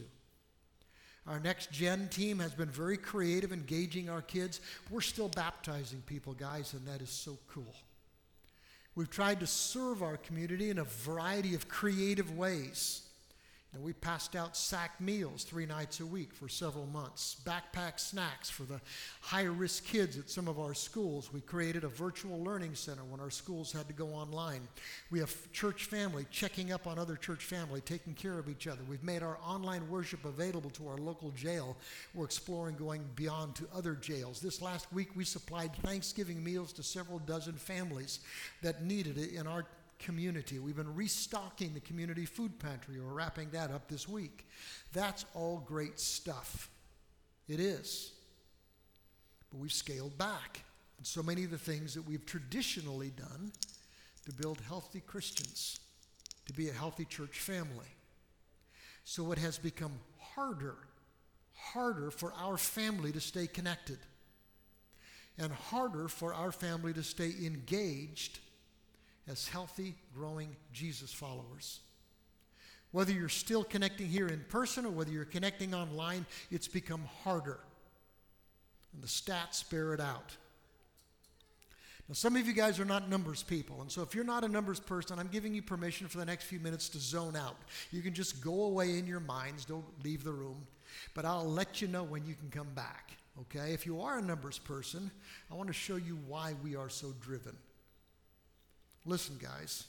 Our 1.27 1.39
next 1.39 1.71
gen 1.71 2.07
team 2.09 2.39
has 2.39 2.53
been 2.53 2.69
very 2.69 2.97
creative, 2.97 3.51
engaging 3.51 4.09
our 4.09 4.21
kids. 4.21 4.61
We're 4.89 5.01
still 5.01 5.29
baptizing 5.29 6.01
people, 6.05 6.33
guys, 6.33 6.73
and 6.73 6.87
that 6.87 7.01
is 7.01 7.09
so 7.09 7.37
cool. 7.47 7.75
We've 8.95 9.09
tried 9.09 9.39
to 9.39 9.47
serve 9.47 10.03
our 10.03 10.17
community 10.17 10.69
in 10.69 10.79
a 10.79 10.83
variety 10.83 11.55
of 11.55 11.69
creative 11.69 12.37
ways. 12.37 13.03
And 13.73 13.81
we 13.83 13.93
passed 13.93 14.35
out 14.35 14.57
sack 14.57 14.99
meals 14.99 15.45
three 15.45 15.65
nights 15.65 16.01
a 16.01 16.05
week 16.05 16.33
for 16.33 16.49
several 16.49 16.87
months, 16.87 17.37
backpack 17.45 18.01
snacks 18.01 18.49
for 18.49 18.63
the 18.63 18.81
high 19.21 19.43
risk 19.43 19.85
kids 19.85 20.17
at 20.17 20.29
some 20.29 20.49
of 20.49 20.59
our 20.59 20.73
schools. 20.73 21.31
We 21.31 21.39
created 21.39 21.85
a 21.85 21.87
virtual 21.87 22.43
learning 22.43 22.75
center 22.75 23.05
when 23.05 23.21
our 23.21 23.29
schools 23.29 23.71
had 23.71 23.87
to 23.87 23.93
go 23.93 24.07
online. 24.07 24.67
We 25.09 25.19
have 25.19 25.33
church 25.53 25.85
family 25.85 26.25
checking 26.31 26.73
up 26.73 26.85
on 26.85 26.99
other 26.99 27.15
church 27.15 27.45
family, 27.45 27.79
taking 27.79 28.13
care 28.13 28.37
of 28.37 28.49
each 28.49 28.67
other. 28.67 28.81
We've 28.89 29.03
made 29.03 29.23
our 29.23 29.37
online 29.41 29.89
worship 29.89 30.25
available 30.25 30.69
to 30.71 30.89
our 30.89 30.97
local 30.97 31.31
jail. 31.31 31.77
We're 32.13 32.25
exploring 32.25 32.75
going 32.75 33.05
beyond 33.15 33.55
to 33.55 33.67
other 33.73 33.95
jails. 33.95 34.41
This 34.41 34.61
last 34.61 34.91
week, 34.91 35.15
we 35.15 35.23
supplied 35.23 35.73
Thanksgiving 35.77 36.43
meals 36.43 36.73
to 36.73 36.83
several 36.83 37.19
dozen 37.19 37.53
families 37.53 38.19
that 38.63 38.83
needed 38.83 39.17
it 39.17 39.31
in 39.31 39.47
our 39.47 39.65
community. 40.01 40.59
We've 40.59 40.75
been 40.75 40.95
restocking 40.95 41.73
the 41.73 41.79
community 41.79 42.25
food 42.25 42.59
pantry. 42.59 42.99
We're 42.99 43.13
wrapping 43.13 43.51
that 43.51 43.71
up 43.71 43.87
this 43.87 44.07
week. 44.07 44.47
That's 44.91 45.25
all 45.33 45.63
great 45.65 45.99
stuff. 45.99 46.69
It 47.47 47.59
is. 47.59 48.11
But 49.51 49.59
we've 49.59 49.71
scaled 49.71 50.17
back 50.17 50.63
so 51.03 51.23
many 51.23 51.43
of 51.43 51.51
the 51.51 51.57
things 51.57 51.93
that 51.95 52.07
we've 52.07 52.25
traditionally 52.25 53.09
done 53.09 53.51
to 54.25 54.31
build 54.33 54.59
healthy 54.67 55.01
Christians, 55.01 55.79
to 56.45 56.53
be 56.53 56.69
a 56.69 56.73
healthy 56.73 57.05
church 57.05 57.39
family. 57.39 57.87
So 59.03 59.31
it 59.31 59.39
has 59.39 59.57
become 59.57 59.93
harder, 60.19 60.75
harder 61.55 62.11
for 62.11 62.33
our 62.33 62.57
family 62.57 63.11
to 63.13 63.19
stay 63.19 63.47
connected, 63.47 63.97
and 65.39 65.51
harder 65.51 66.07
for 66.07 66.33
our 66.33 66.51
family 66.51 66.93
to 66.93 67.03
stay 67.03 67.31
engaged 67.43 68.39
as 69.27 69.47
healthy, 69.47 69.95
growing 70.13 70.55
Jesus 70.73 71.13
followers. 71.13 71.79
Whether 72.91 73.13
you're 73.13 73.29
still 73.29 73.63
connecting 73.63 74.07
here 74.07 74.27
in 74.27 74.43
person 74.49 74.85
or 74.85 74.89
whether 74.89 75.11
you're 75.11 75.25
connecting 75.25 75.73
online, 75.73 76.25
it's 76.49 76.67
become 76.67 77.03
harder. 77.23 77.59
And 78.93 79.01
the 79.01 79.07
stats 79.07 79.69
bear 79.69 79.93
it 79.93 80.01
out. 80.01 80.35
Now, 82.09 82.15
some 82.15 82.35
of 82.35 82.45
you 82.45 82.51
guys 82.51 82.77
are 82.77 82.85
not 82.85 83.09
numbers 83.09 83.41
people, 83.41 83.81
and 83.81 83.89
so 83.89 84.01
if 84.01 84.13
you're 84.13 84.25
not 84.25 84.43
a 84.43 84.47
numbers 84.49 84.81
person, 84.81 85.17
I'm 85.17 85.29
giving 85.29 85.53
you 85.53 85.61
permission 85.61 86.09
for 86.09 86.17
the 86.17 86.25
next 86.25 86.43
few 86.43 86.59
minutes 86.59 86.89
to 86.89 86.99
zone 86.99 87.37
out. 87.37 87.55
You 87.91 88.01
can 88.01 88.13
just 88.13 88.41
go 88.41 88.63
away 88.63 88.97
in 88.97 89.07
your 89.07 89.21
minds, 89.21 89.63
don't 89.63 89.85
leave 90.03 90.25
the 90.25 90.33
room, 90.33 90.67
but 91.13 91.23
I'll 91.23 91.49
let 91.49 91.81
you 91.81 91.87
know 91.87 92.03
when 92.03 92.25
you 92.25 92.33
can 92.33 92.49
come 92.49 92.67
back. 92.75 93.11
Okay? 93.39 93.73
If 93.73 93.85
you 93.85 94.01
are 94.01 94.17
a 94.17 94.21
numbers 94.21 94.57
person, 94.57 95.09
I 95.49 95.55
want 95.55 95.67
to 95.67 95.73
show 95.73 95.95
you 95.95 96.19
why 96.27 96.53
we 96.61 96.75
are 96.75 96.89
so 96.89 97.13
driven. 97.21 97.55
Listen, 99.05 99.37
guys, 99.41 99.85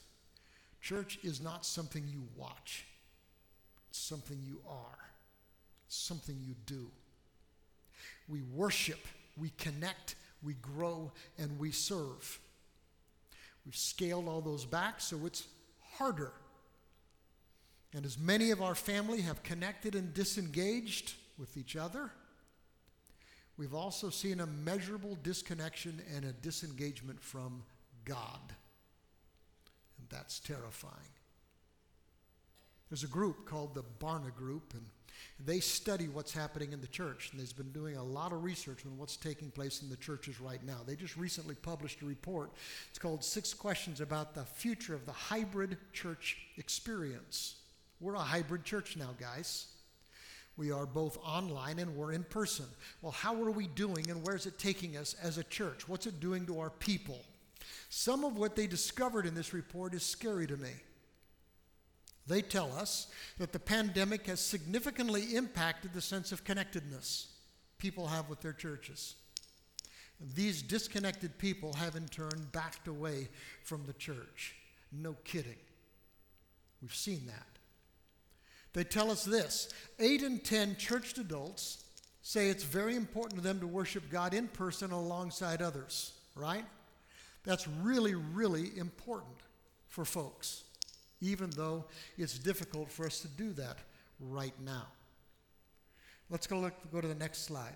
church 0.81 1.19
is 1.23 1.41
not 1.41 1.67
something 1.67 2.05
you 2.09 2.23
watch, 2.37 2.87
it's 3.91 3.99
something 3.99 4.39
you 4.45 4.61
are, 4.69 4.99
it's 5.87 5.97
something 5.97 6.37
you 6.43 6.55
do. 6.67 6.91
We 8.29 8.43
worship, 8.43 9.01
we 9.37 9.51
connect, 9.59 10.15
we 10.43 10.55
grow, 10.55 11.13
and 11.39 11.59
we 11.59 11.71
serve. 11.71 12.41
We've 13.65 13.77
scaled 13.77 14.29
all 14.29 14.41
those 14.41 14.65
back, 14.65 15.01
so 15.01 15.27
it's 15.27 15.47
harder. 15.93 16.33
And 17.95 18.05
as 18.07 18.19
many 18.19 18.51
of 18.51 18.63
our 18.63 18.75
family 18.75 19.21
have 19.21 19.43
connected 19.43 19.95
and 19.95 20.15
disengaged 20.15 21.13
with 21.39 21.57
each 21.57 21.77
other, 21.77 22.11
we've 23.57 23.75
also 23.75 24.09
seen 24.09 24.41
a 24.41 24.47
measurable 24.47 25.17
disconnection 25.23 26.01
and 26.15 26.25
a 26.25 26.33
disengagement 26.33 27.21
from 27.23 27.63
God. 28.05 28.41
That's 30.13 30.39
terrifying. 30.39 30.95
There's 32.91 33.05
a 33.05 33.09
group 33.09 33.47
called 33.47 33.75
the 33.75 33.85
Barna 33.99 34.35
Group, 34.35 34.75
and 34.75 34.85
they 35.45 35.61
study 35.61 36.09
what's 36.09 36.35
happening 36.35 36.73
in 36.73 36.83
the 36.83 36.87
church. 36.87 37.31
And 37.33 37.41
they've 37.41 37.57
been 37.57 37.73
doing 37.73 37.97
a 37.97 38.03
lot 38.03 38.33
of 38.33 38.45
research 38.45 38.85
on 38.85 38.99
what's 38.99 39.17
taking 39.17 39.51
place 39.51 39.81
in 39.81 39.89
the 39.89 39.97
churches 39.97 40.41
right 40.41 40.63
now. 40.65 40.81
They 40.87 40.95
just 40.95 41.17
recently 41.17 41.55
published 41.55 42.03
a 42.03 42.05
report. 42.05 42.53
It's 42.91 42.99
called 42.99 43.25
Six 43.25 43.55
Questions 43.55 44.03
About 44.03 44.35
the 44.35 44.45
Future 44.45 44.95
of 44.95 45.07
the 45.07 45.13
Hybrid 45.13 45.79
Church 45.95 46.37
Experience. 46.59 47.57
We're 47.99 48.15
a 48.15 48.19
hybrid 48.19 48.65
church 48.65 48.97
now, 48.99 49.15
guys. 49.19 49.69
We 50.59 50.71
are 50.71 50.85
both 50.85 51.17
online 51.25 51.79
and 51.79 51.97
we're 51.97 52.13
in 52.13 52.25
person. 52.25 52.67
Well, 53.01 53.13
how 53.13 53.43
are 53.43 53.51
we 53.51 53.69
doing 53.69 54.11
and 54.11 54.23
where's 54.23 54.45
it 54.45 54.59
taking 54.59 54.99
us 54.99 55.17
as 55.23 55.39
a 55.39 55.45
church? 55.45 55.89
What's 55.89 56.07
it 56.07 56.21
doing 56.21 56.45
to 56.47 56.61
our 56.61 56.69
people? 56.69 57.21
Some 57.95 58.25
of 58.25 58.39
what 58.39 58.57
they 58.57 58.67
discovered 58.67 59.27
in 59.27 59.35
this 59.35 59.53
report 59.53 59.93
is 59.93 60.03
scary 60.03 60.47
to 60.47 60.57
me. 60.57 60.71
They 62.27 62.41
tell 62.41 62.73
us 62.73 63.09
that 63.37 63.53
the 63.53 63.59
pandemic 63.59 64.29
has 64.29 64.41
significantly 64.41 65.37
impacted 65.37 65.93
the 65.93 66.01
sense 66.01 66.33
of 66.33 66.43
connectedness 66.43 67.29
people 67.77 68.07
have 68.07 68.31
with 68.31 68.41
their 68.41 68.55
churches. 68.55 69.17
These 70.35 70.63
disconnected 70.63 71.37
people 71.37 71.75
have 71.75 71.95
in 71.95 72.09
turn 72.09 72.49
backed 72.51 72.89
away 72.89 73.29
from 73.63 73.85
the 73.85 73.93
church. 73.93 74.55
No 74.91 75.15
kidding. 75.25 75.59
We've 76.81 76.95
seen 76.95 77.27
that. 77.27 77.59
They 78.73 78.85
tell 78.85 79.11
us 79.11 79.23
this 79.23 79.69
eight 79.99 80.23
in 80.23 80.39
ten 80.39 80.77
church 80.77 81.19
adults 81.19 81.85
say 82.23 82.49
it's 82.49 82.65
very 82.65 82.97
important 82.97 83.35
to 83.35 83.47
them 83.47 83.61
to 83.61 83.67
worship 83.67 84.05
God 84.11 84.33
in 84.33 84.49
person 84.49 84.93
alongside 84.93 85.61
others, 85.61 86.15
right? 86.35 86.65
That's 87.45 87.67
really, 87.67 88.15
really 88.15 88.77
important 88.77 89.37
for 89.89 90.05
folks, 90.05 90.65
even 91.21 91.51
though 91.51 91.85
it's 92.17 92.39
difficult 92.39 92.91
for 92.91 93.07
us 93.07 93.21
to 93.21 93.29
do 93.29 93.53
that 93.55 93.79
right 94.21 94.55
now. 94.65 94.87
Let's 96.31 96.47
go, 96.47 96.61
look, 96.61 96.75
go 96.93 97.01
to 97.01 97.09
the 97.09 97.15
next 97.15 97.45
slide. 97.45 97.75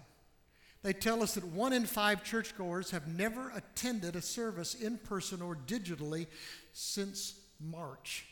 They 0.82 0.92
tell 0.92 1.22
us 1.22 1.34
that 1.34 1.44
one 1.44 1.72
in 1.72 1.84
five 1.84 2.22
churchgoers 2.22 2.92
have 2.92 3.08
never 3.08 3.50
attended 3.50 4.14
a 4.14 4.22
service 4.22 4.74
in 4.74 4.98
person 4.98 5.42
or 5.42 5.56
digitally 5.56 6.26
since 6.72 7.40
March. 7.60 8.26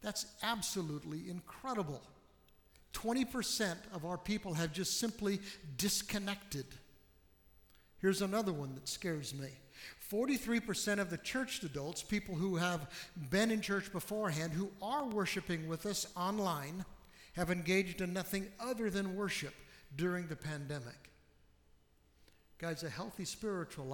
That's 0.00 0.26
absolutely 0.42 1.28
incredible. 1.28 2.02
20% 2.94 3.76
of 3.92 4.04
our 4.04 4.18
people 4.18 4.54
have 4.54 4.72
just 4.72 4.98
simply 4.98 5.40
disconnected. 5.76 6.66
Here's 8.00 8.22
another 8.22 8.52
one 8.52 8.74
that 8.76 8.88
scares 8.88 9.34
me 9.34 9.48
43% 10.10 10.98
of 10.98 11.10
the 11.10 11.18
church 11.18 11.62
adults, 11.62 12.02
people 12.02 12.34
who 12.34 12.56
have 12.56 12.88
been 13.30 13.50
in 13.50 13.60
church 13.60 13.92
beforehand, 13.92 14.52
who 14.52 14.70
are 14.82 15.06
worshiping 15.06 15.68
with 15.68 15.86
us 15.86 16.06
online, 16.16 16.84
have 17.34 17.50
engaged 17.50 18.00
in 18.00 18.12
nothing 18.12 18.48
other 18.58 18.90
than 18.90 19.14
worship 19.14 19.54
during 19.96 20.26
the 20.26 20.36
pandemic. 20.36 21.10
Guys, 22.58 22.82
a 22.82 22.90
healthy 22.90 23.24
spiritual 23.24 23.86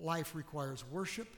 life 0.00 0.34
requires 0.34 0.84
worship 0.90 1.28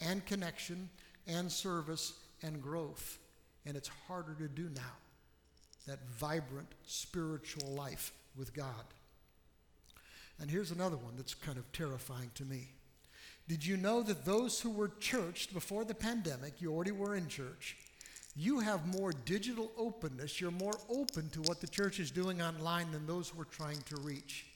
and 0.00 0.24
connection 0.24 0.88
and 1.26 1.50
service 1.50 2.12
and 2.42 2.62
growth. 2.62 3.18
And 3.66 3.76
it's 3.76 3.90
harder 4.06 4.34
to 4.34 4.48
do 4.48 4.70
now. 4.74 4.94
That 5.86 5.98
vibrant 6.08 6.68
spiritual 6.86 7.72
life 7.72 8.12
with 8.36 8.54
God. 8.54 8.84
And 10.38 10.50
here's 10.50 10.70
another 10.70 10.96
one 10.96 11.14
that's 11.16 11.34
kind 11.34 11.58
of 11.58 11.70
terrifying 11.72 12.30
to 12.36 12.44
me. 12.44 12.68
Did 13.48 13.64
you 13.64 13.76
know 13.76 14.02
that 14.02 14.24
those 14.24 14.60
who 14.60 14.70
were 14.70 14.90
churched 14.98 15.54
before 15.54 15.84
the 15.84 15.94
pandemic, 15.94 16.60
you 16.60 16.72
already 16.72 16.90
were 16.90 17.14
in 17.14 17.28
church, 17.28 17.76
you 18.34 18.60
have 18.60 18.86
more 18.86 19.12
digital 19.24 19.70
openness, 19.78 20.40
you're 20.40 20.50
more 20.50 20.78
open 20.90 21.30
to 21.30 21.40
what 21.42 21.60
the 21.60 21.66
church 21.66 22.00
is 22.00 22.10
doing 22.10 22.42
online 22.42 22.90
than 22.90 23.06
those 23.06 23.34
we're 23.34 23.44
trying 23.44 23.80
to 23.82 23.96
reach, 24.00 24.46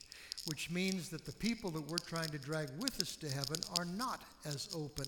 which 0.47 0.71
means 0.71 1.09
that 1.09 1.25
the 1.25 1.33
people 1.33 1.71
that 1.71 1.89
we're 1.89 1.99
trying 1.99 2.29
to 2.31 2.39
drag 2.39 2.69
with 2.79 3.01
us 3.01 3.17
to 3.17 3.29
heaven 3.29 3.57
are 3.79 3.85
not 3.85 4.23
as 4.45 4.69
open 4.75 5.07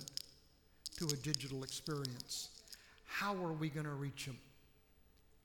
to 0.97 1.07
a 1.07 1.17
digital 1.17 1.65
experience. 1.65 2.51
How 3.07 3.35
are 3.45 3.53
we 3.53 3.69
going 3.69 3.87
to 3.87 3.93
reach 3.93 4.27
them? 4.27 4.39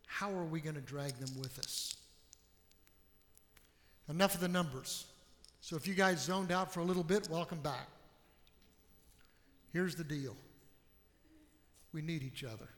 How 0.05 0.31
are 0.31 0.45
we 0.45 0.61
going 0.61 0.75
to 0.75 0.81
drag 0.81 1.13
them 1.17 1.37
with 1.39 1.57
us? 1.59 1.95
Enough 4.09 4.35
of 4.35 4.41
the 4.41 4.47
numbers. 4.47 5.05
So 5.59 5.75
if 5.75 5.85
you 5.85 5.95
guys 5.95 6.23
zoned 6.23 6.51
out 6.51 6.73
for 6.73 6.79
a 6.79 6.85
little 6.85 7.03
bit, 7.03 7.27
welcome 7.29 7.59
back. 7.59 7.87
Here's 9.73 9.95
the 9.95 10.03
deal 10.03 10.35
we 11.93 12.01
need 12.01 12.23
each 12.23 12.43
other. 12.43 12.69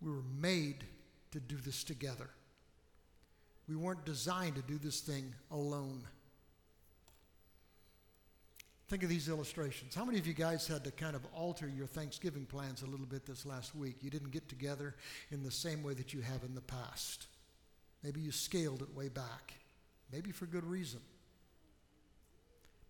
We 0.00 0.10
were 0.10 0.22
made 0.40 0.84
to 1.32 1.40
do 1.40 1.56
this 1.56 1.84
together. 1.84 2.30
We 3.68 3.76
weren't 3.76 4.04
designed 4.04 4.56
to 4.56 4.62
do 4.62 4.78
this 4.78 5.00
thing 5.00 5.34
alone. 5.50 6.02
Think 8.88 9.02
of 9.02 9.10
these 9.10 9.28
illustrations. 9.28 9.94
How 9.94 10.06
many 10.06 10.18
of 10.18 10.26
you 10.26 10.32
guys 10.32 10.66
had 10.66 10.82
to 10.84 10.90
kind 10.90 11.14
of 11.14 11.26
alter 11.34 11.68
your 11.68 11.86
Thanksgiving 11.86 12.46
plans 12.46 12.80
a 12.82 12.86
little 12.86 13.04
bit 13.04 13.26
this 13.26 13.44
last 13.44 13.74
week? 13.74 13.96
You 14.00 14.08
didn't 14.08 14.30
get 14.30 14.48
together 14.48 14.94
in 15.30 15.42
the 15.42 15.50
same 15.50 15.82
way 15.82 15.92
that 15.94 16.14
you 16.14 16.22
have 16.22 16.42
in 16.42 16.54
the 16.54 16.62
past. 16.62 17.26
Maybe 18.02 18.22
you 18.22 18.32
scaled 18.32 18.80
it 18.80 18.94
way 18.96 19.08
back. 19.08 19.52
Maybe 20.10 20.32
for 20.32 20.46
good 20.46 20.64
reason. 20.64 21.00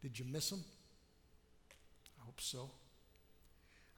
Did 0.01 0.17
you 0.17 0.25
miss 0.31 0.51
them? 0.51 0.63
Hope 2.39 2.45
so. 2.45 2.71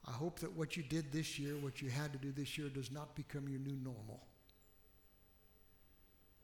I 0.07 0.13
hope 0.13 0.39
that 0.39 0.51
what 0.53 0.75
you 0.75 0.81
did 0.81 1.11
this 1.11 1.37
year, 1.37 1.53
what 1.57 1.79
you 1.79 1.91
had 1.91 2.11
to 2.11 2.17
do 2.17 2.31
this 2.31 2.57
year, 2.57 2.69
does 2.69 2.91
not 2.91 3.13
become 3.13 3.47
your 3.47 3.59
new 3.59 3.77
normal. 3.83 4.19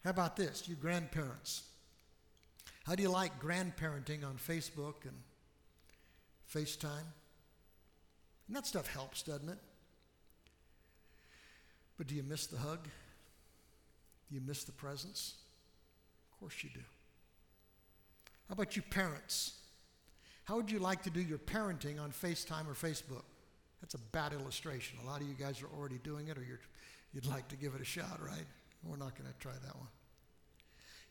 How 0.04 0.12
about 0.12 0.36
this, 0.36 0.68
you 0.68 0.76
grandparents? 0.76 1.64
How 2.86 2.94
do 2.94 3.02
you 3.02 3.10
like 3.10 3.42
grandparenting 3.42 4.24
on 4.24 4.36
Facebook 4.36 5.06
and 5.06 5.18
FaceTime? 6.54 7.08
And 8.48 8.56
that 8.56 8.68
stuff 8.68 8.86
helps, 8.86 9.24
doesn't 9.24 9.50
it? 9.50 9.58
But 11.98 12.06
do 12.06 12.14
you 12.14 12.22
miss 12.22 12.46
the 12.46 12.60
hug? 12.60 12.84
Do 14.30 14.36
you 14.36 14.42
miss 14.46 14.66
the 14.66 14.72
presence? 14.72 15.34
Of 16.32 16.40
course 16.42 16.64
you 16.64 16.70
do. 16.76 16.86
How 18.50 18.54
about 18.54 18.76
you 18.76 18.84
parents? 18.84 19.54
How 20.48 20.56
would 20.56 20.72
you 20.72 20.80
like 20.80 21.04
to 21.04 21.10
do 21.10 21.20
your 21.20 21.40
parenting 21.40 22.02
on 22.02 22.12
FaceTime 22.12 22.70
or 22.70 22.74
Facebook? 22.74 23.26
That's 23.82 23.96
a 23.96 24.00
bad 24.14 24.32
illustration. 24.32 24.98
A 25.04 25.06
lot 25.06 25.20
of 25.20 25.28
you 25.28 25.34
guys 25.34 25.62
are 25.62 25.68
already 25.78 25.98
doing 26.06 26.30
it, 26.30 26.38
or 26.38 26.42
you 26.42 26.58
would 27.14 27.26
like 27.26 27.50
to 27.50 27.58
give 27.58 27.76
it 27.76 27.82
a 27.82 27.86
shot, 27.86 28.22
right? 28.26 28.46
We're 28.82 28.96
not 28.96 29.18
going 29.18 29.30
to 29.30 29.38
try 29.40 29.52
that 29.52 29.76
one. 29.76 29.90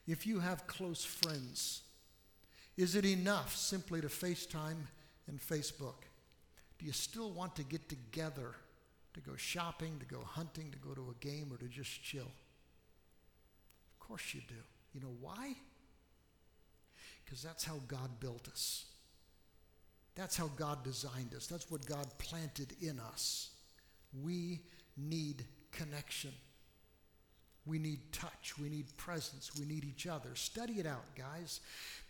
If 0.07 0.27
you 0.27 0.41
have 0.41 0.67
close 0.67 1.05
friends, 1.05 1.83
is 2.79 2.97
it 2.97 3.05
enough 3.05 3.55
simply 3.55 4.01
to 4.01 4.07
FaceTime 4.07 4.87
and 5.29 5.39
Facebook? 5.39 6.07
Do 6.79 6.87
you 6.87 6.93
still 6.93 7.31
want 7.31 7.57
to 7.57 7.63
get 7.63 7.91
together 7.91 8.55
to 9.13 9.21
go 9.21 9.37
shopping, 9.37 9.99
to 9.99 10.07
go 10.07 10.21
hunting, 10.25 10.71
to 10.71 10.79
go 10.79 10.95
to 10.95 11.11
a 11.11 11.25
game, 11.25 11.53
or 11.53 11.59
to 11.59 11.67
just 11.67 12.03
chill? 12.03 12.23
Of 13.93 13.99
course 14.09 14.33
you 14.33 14.41
do. 14.49 14.55
You 14.95 15.03
know 15.03 15.15
why? 15.21 15.57
Because 17.23 17.43
that's 17.43 17.65
how 17.65 17.81
God 17.87 18.19
built 18.19 18.49
us. 18.49 18.87
That's 20.17 20.37
how 20.37 20.49
God 20.57 20.83
designed 20.83 21.35
us. 21.37 21.47
That's 21.47 21.71
what 21.71 21.85
God 21.87 22.07
planted 22.19 22.75
in 22.81 22.99
us. 22.99 23.51
We 24.23 24.61
need 24.97 25.45
connection. 25.73 26.33
We 27.67 27.79
need 27.79 28.13
touch. 28.13 28.55
We 28.59 28.69
need 28.69 28.97
presence. 28.97 29.51
We 29.59 29.67
need 29.67 29.85
each 29.85 30.07
other. 30.07 30.31
Study 30.35 30.75
it 30.75 30.87
out, 30.87 31.05
guys. 31.17 31.61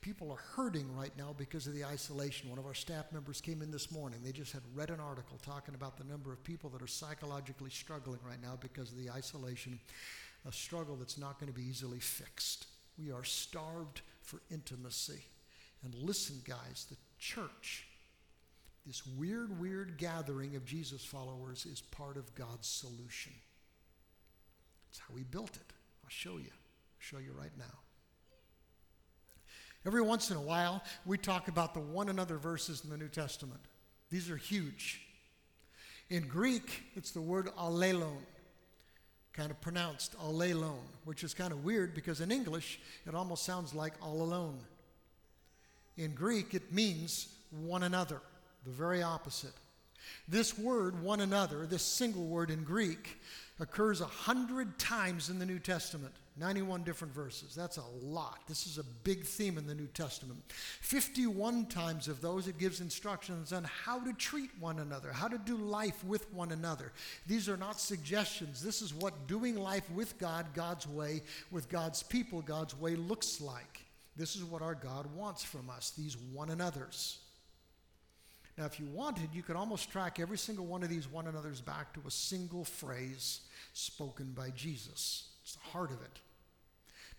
People 0.02 0.30
are 0.30 0.38
hurting 0.54 0.94
right 0.94 1.10
now 1.18 1.34
because 1.36 1.66
of 1.66 1.74
the 1.74 1.84
isolation. 1.84 2.50
One 2.50 2.58
of 2.58 2.66
our 2.66 2.74
staff 2.74 3.06
members 3.10 3.40
came 3.40 3.62
in 3.62 3.70
this 3.70 3.90
morning. 3.90 4.20
They 4.22 4.32
just 4.32 4.52
had 4.52 4.62
read 4.74 4.90
an 4.90 5.00
article 5.00 5.38
talking 5.42 5.74
about 5.74 5.96
the 5.96 6.04
number 6.04 6.32
of 6.32 6.44
people 6.44 6.70
that 6.70 6.82
are 6.82 6.86
psychologically 6.86 7.70
struggling 7.70 8.20
right 8.24 8.40
now 8.40 8.58
because 8.60 8.92
of 8.92 8.98
the 8.98 9.10
isolation, 9.10 9.80
a 10.46 10.52
struggle 10.52 10.94
that's 10.94 11.18
not 11.18 11.40
going 11.40 11.52
to 11.52 11.58
be 11.58 11.66
easily 11.66 12.00
fixed. 12.00 12.66
We 12.98 13.10
are 13.10 13.24
starved 13.24 14.02
for 14.22 14.42
intimacy. 14.50 15.24
And 15.82 15.94
listen, 15.94 16.36
guys, 16.46 16.86
the 16.90 16.96
church, 17.18 17.86
this 18.86 19.04
weird, 19.06 19.58
weird 19.60 19.98
gathering 19.98 20.54
of 20.54 20.64
Jesus 20.64 21.04
followers, 21.04 21.66
is 21.66 21.80
part 21.80 22.16
of 22.16 22.34
God's 22.34 22.68
solution. 22.68 23.32
It's 24.90 25.00
how 25.00 25.14
He 25.16 25.24
built 25.24 25.56
it. 25.56 25.72
I'll 26.04 26.10
show 26.10 26.38
you. 26.38 26.50
I'll 26.50 27.00
show 27.00 27.18
you 27.18 27.32
right 27.36 27.50
now. 27.58 27.64
Every 29.84 30.02
once 30.02 30.30
in 30.30 30.36
a 30.36 30.40
while, 30.40 30.82
we 31.04 31.18
talk 31.18 31.48
about 31.48 31.74
the 31.74 31.80
one 31.80 32.08
another 32.08 32.38
verses 32.38 32.82
in 32.84 32.90
the 32.90 32.96
New 32.96 33.08
Testament. 33.08 33.60
These 34.10 34.30
are 34.30 34.36
huge. 34.36 35.00
In 36.10 36.26
Greek, 36.28 36.82
it's 36.94 37.10
the 37.10 37.20
word 37.20 37.50
allelon, 37.56 38.18
kind 39.32 39.50
of 39.50 39.60
pronounced 39.60 40.16
allelon, 40.18 40.78
which 41.04 41.24
is 41.24 41.34
kind 41.34 41.52
of 41.52 41.64
weird 41.64 41.94
because 41.94 42.20
in 42.20 42.30
English, 42.30 42.80
it 43.06 43.14
almost 43.14 43.44
sounds 43.44 43.74
like 43.74 43.94
all 44.00 44.22
alone. 44.22 44.58
In 45.96 46.14
Greek, 46.14 46.54
it 46.54 46.72
means 46.72 47.28
one 47.50 47.82
another, 47.82 48.20
the 48.66 48.72
very 48.72 49.02
opposite. 49.02 49.54
This 50.28 50.58
word, 50.58 51.02
one 51.02 51.20
another, 51.20 51.66
this 51.66 51.82
single 51.82 52.26
word 52.26 52.50
in 52.50 52.64
Greek, 52.64 53.18
occurs 53.60 54.00
a 54.00 54.06
hundred 54.06 54.78
times 54.78 55.30
in 55.30 55.38
the 55.38 55.46
New 55.46 55.58
Testament. 55.58 56.12
91 56.38 56.82
different 56.82 57.14
verses. 57.14 57.54
That's 57.54 57.78
a 57.78 57.84
lot. 58.02 58.40
This 58.46 58.66
is 58.66 58.76
a 58.76 58.84
big 59.04 59.24
theme 59.24 59.56
in 59.56 59.66
the 59.66 59.74
New 59.74 59.86
Testament. 59.86 60.42
51 60.82 61.66
times 61.66 62.08
of 62.08 62.20
those, 62.20 62.46
it 62.46 62.58
gives 62.58 62.82
instructions 62.82 63.54
on 63.54 63.64
how 63.64 64.00
to 64.00 64.12
treat 64.12 64.50
one 64.60 64.80
another, 64.80 65.12
how 65.12 65.28
to 65.28 65.38
do 65.38 65.56
life 65.56 66.04
with 66.04 66.30
one 66.34 66.52
another. 66.52 66.92
These 67.26 67.48
are 67.48 67.56
not 67.56 67.80
suggestions. 67.80 68.62
This 68.62 68.82
is 68.82 68.92
what 68.92 69.26
doing 69.26 69.56
life 69.56 69.88
with 69.90 70.18
God, 70.18 70.46
God's 70.52 70.86
way, 70.86 71.22
with 71.50 71.70
God's 71.70 72.02
people, 72.02 72.42
God's 72.42 72.78
way 72.78 72.96
looks 72.96 73.40
like. 73.40 73.86
This 74.14 74.36
is 74.36 74.44
what 74.44 74.60
our 74.60 74.74
God 74.74 75.06
wants 75.14 75.42
from 75.42 75.70
us, 75.70 75.92
these 75.96 76.18
one 76.34 76.50
another's. 76.50 77.18
Now, 78.58 78.64
if 78.64 78.80
you 78.80 78.86
wanted, 78.86 79.34
you 79.34 79.42
could 79.42 79.56
almost 79.56 79.90
track 79.90 80.18
every 80.18 80.38
single 80.38 80.64
one 80.64 80.82
of 80.82 80.88
these 80.88 81.08
one 81.08 81.26
another's 81.26 81.60
back 81.60 81.92
to 81.94 82.00
a 82.06 82.10
single 82.10 82.64
phrase 82.64 83.40
spoken 83.74 84.32
by 84.32 84.50
Jesus. 84.50 85.28
It's 85.42 85.54
the 85.54 85.70
heart 85.70 85.90
of 85.90 86.00
it. 86.00 86.20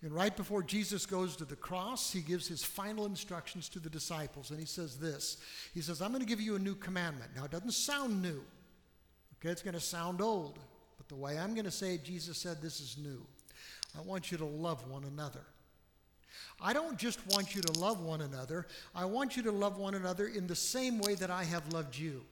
And 0.03 0.11
right 0.11 0.35
before 0.35 0.61
Jesus 0.61 1.05
goes 1.05 1.35
to 1.37 1.45
the 1.45 1.55
cross, 1.55 2.11
he 2.11 2.21
gives 2.21 2.47
his 2.47 2.63
final 2.63 3.05
instructions 3.05 3.67
to 3.69 3.79
the 3.79 3.89
disciples. 3.89 4.51
And 4.51 4.59
he 4.59 4.65
says 4.65 4.97
this 4.97 5.37
He 5.73 5.81
says, 5.81 6.01
I'm 6.01 6.09
going 6.09 6.21
to 6.21 6.27
give 6.27 6.41
you 6.41 6.55
a 6.55 6.59
new 6.59 6.75
commandment. 6.75 7.31
Now, 7.35 7.45
it 7.45 7.51
doesn't 7.51 7.71
sound 7.71 8.21
new, 8.21 8.43
okay? 9.39 9.51
It's 9.51 9.63
going 9.63 9.73
to 9.73 9.79
sound 9.79 10.21
old. 10.21 10.59
But 10.97 11.07
the 11.07 11.15
way 11.15 11.37
I'm 11.37 11.53
going 11.53 11.65
to 11.65 11.71
say 11.71 11.95
it, 11.95 12.03
Jesus 12.03 12.37
said, 12.37 12.61
this 12.61 12.79
is 12.79 12.97
new. 12.97 13.25
I 13.97 14.01
want 14.01 14.31
you 14.31 14.37
to 14.39 14.45
love 14.45 14.87
one 14.89 15.03
another. 15.03 15.41
I 16.59 16.73
don't 16.73 16.97
just 16.97 17.19
want 17.27 17.55
you 17.55 17.61
to 17.61 17.79
love 17.79 18.01
one 18.01 18.21
another, 18.21 18.67
I 18.95 19.05
want 19.05 19.37
you 19.37 19.43
to 19.43 19.51
love 19.51 19.77
one 19.77 19.93
another 19.93 20.27
in 20.27 20.47
the 20.47 20.55
same 20.55 20.99
way 20.99 21.15
that 21.15 21.29
I 21.29 21.43
have 21.43 21.71
loved 21.71 21.97
you, 21.97 22.23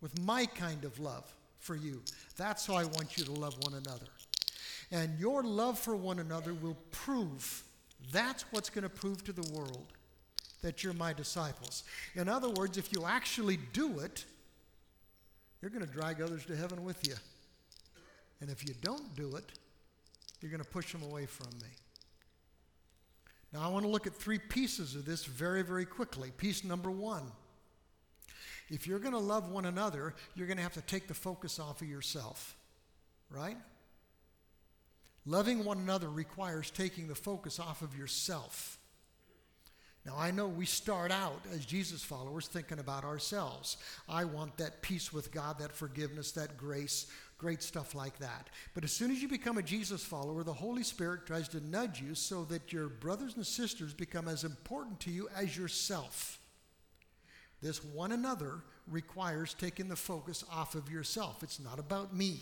with 0.00 0.20
my 0.22 0.46
kind 0.46 0.84
of 0.84 0.98
love 1.00 1.24
for 1.58 1.74
you. 1.74 2.02
That's 2.36 2.66
how 2.66 2.74
I 2.74 2.84
want 2.84 3.16
you 3.16 3.24
to 3.24 3.32
love 3.32 3.56
one 3.64 3.74
another. 3.74 4.06
And 4.92 5.18
your 5.18 5.42
love 5.42 5.78
for 5.78 5.96
one 5.96 6.18
another 6.18 6.54
will 6.54 6.76
prove, 6.90 7.64
that's 8.12 8.44
what's 8.52 8.70
going 8.70 8.82
to 8.82 8.88
prove 8.88 9.24
to 9.24 9.32
the 9.32 9.50
world 9.52 9.86
that 10.62 10.84
you're 10.84 10.92
my 10.94 11.12
disciples. 11.12 11.84
In 12.14 12.28
other 12.28 12.48
words, 12.48 12.78
if 12.78 12.92
you 12.92 13.04
actually 13.04 13.58
do 13.72 13.98
it, 13.98 14.24
you're 15.60 15.70
going 15.70 15.84
to 15.84 15.92
drag 15.92 16.20
others 16.20 16.44
to 16.46 16.54
heaven 16.56 16.84
with 16.84 17.06
you. 17.06 17.14
And 18.40 18.50
if 18.50 18.66
you 18.66 18.74
don't 18.80 19.14
do 19.16 19.36
it, 19.36 19.44
you're 20.40 20.50
going 20.50 20.62
to 20.62 20.68
push 20.68 20.92
them 20.92 21.02
away 21.02 21.26
from 21.26 21.48
me. 21.62 21.68
Now, 23.54 23.60
I 23.60 23.68
want 23.68 23.84
to 23.84 23.88
look 23.88 24.08
at 24.08 24.14
three 24.14 24.40
pieces 24.40 24.96
of 24.96 25.04
this 25.04 25.24
very, 25.24 25.62
very 25.62 25.86
quickly. 25.86 26.32
Piece 26.36 26.64
number 26.64 26.90
one 26.90 27.22
if 28.70 28.86
you're 28.86 28.98
going 28.98 29.12
to 29.12 29.18
love 29.18 29.50
one 29.50 29.66
another, 29.66 30.14
you're 30.34 30.46
going 30.46 30.56
to 30.56 30.62
have 30.62 30.74
to 30.74 30.80
take 30.82 31.06
the 31.06 31.14
focus 31.14 31.60
off 31.60 31.82
of 31.82 31.88
yourself, 31.88 32.56
right? 33.30 33.58
Loving 35.26 35.64
one 35.64 35.78
another 35.78 36.08
requires 36.08 36.70
taking 36.70 37.06
the 37.06 37.14
focus 37.14 37.60
off 37.60 37.82
of 37.82 37.96
yourself. 37.96 38.78
Now, 40.06 40.14
I 40.18 40.30
know 40.32 40.48
we 40.48 40.66
start 40.66 41.10
out 41.10 41.40
as 41.52 41.64
Jesus 41.64 42.02
followers 42.02 42.46
thinking 42.46 42.78
about 42.78 43.04
ourselves. 43.04 43.78
I 44.08 44.24
want 44.24 44.56
that 44.58 44.82
peace 44.82 45.12
with 45.12 45.30
God, 45.30 45.58
that 45.60 45.72
forgiveness, 45.72 46.32
that 46.32 46.58
grace, 46.58 47.06
great 47.38 47.62
stuff 47.62 47.94
like 47.94 48.18
that. 48.18 48.50
But 48.74 48.84
as 48.84 48.92
soon 48.92 49.10
as 49.10 49.20
you 49.20 49.28
become 49.28 49.58
a 49.58 49.62
Jesus 49.62 50.04
follower, 50.04 50.44
the 50.44 50.52
Holy 50.52 50.82
Spirit 50.82 51.26
tries 51.26 51.48
to 51.48 51.66
nudge 51.66 52.00
you 52.00 52.14
so 52.14 52.44
that 52.44 52.72
your 52.72 52.88
brothers 52.88 53.36
and 53.36 53.46
sisters 53.46 53.92
become 53.92 54.28
as 54.28 54.44
important 54.44 55.00
to 55.00 55.10
you 55.10 55.28
as 55.36 55.56
yourself. 55.56 56.38
This 57.60 57.82
one 57.84 58.12
another 58.12 58.62
requires 58.88 59.54
taking 59.54 59.88
the 59.88 59.96
focus 59.96 60.44
off 60.52 60.74
of 60.74 60.90
yourself. 60.90 61.42
It's 61.42 61.60
not 61.60 61.78
about 61.78 62.14
me. 62.14 62.40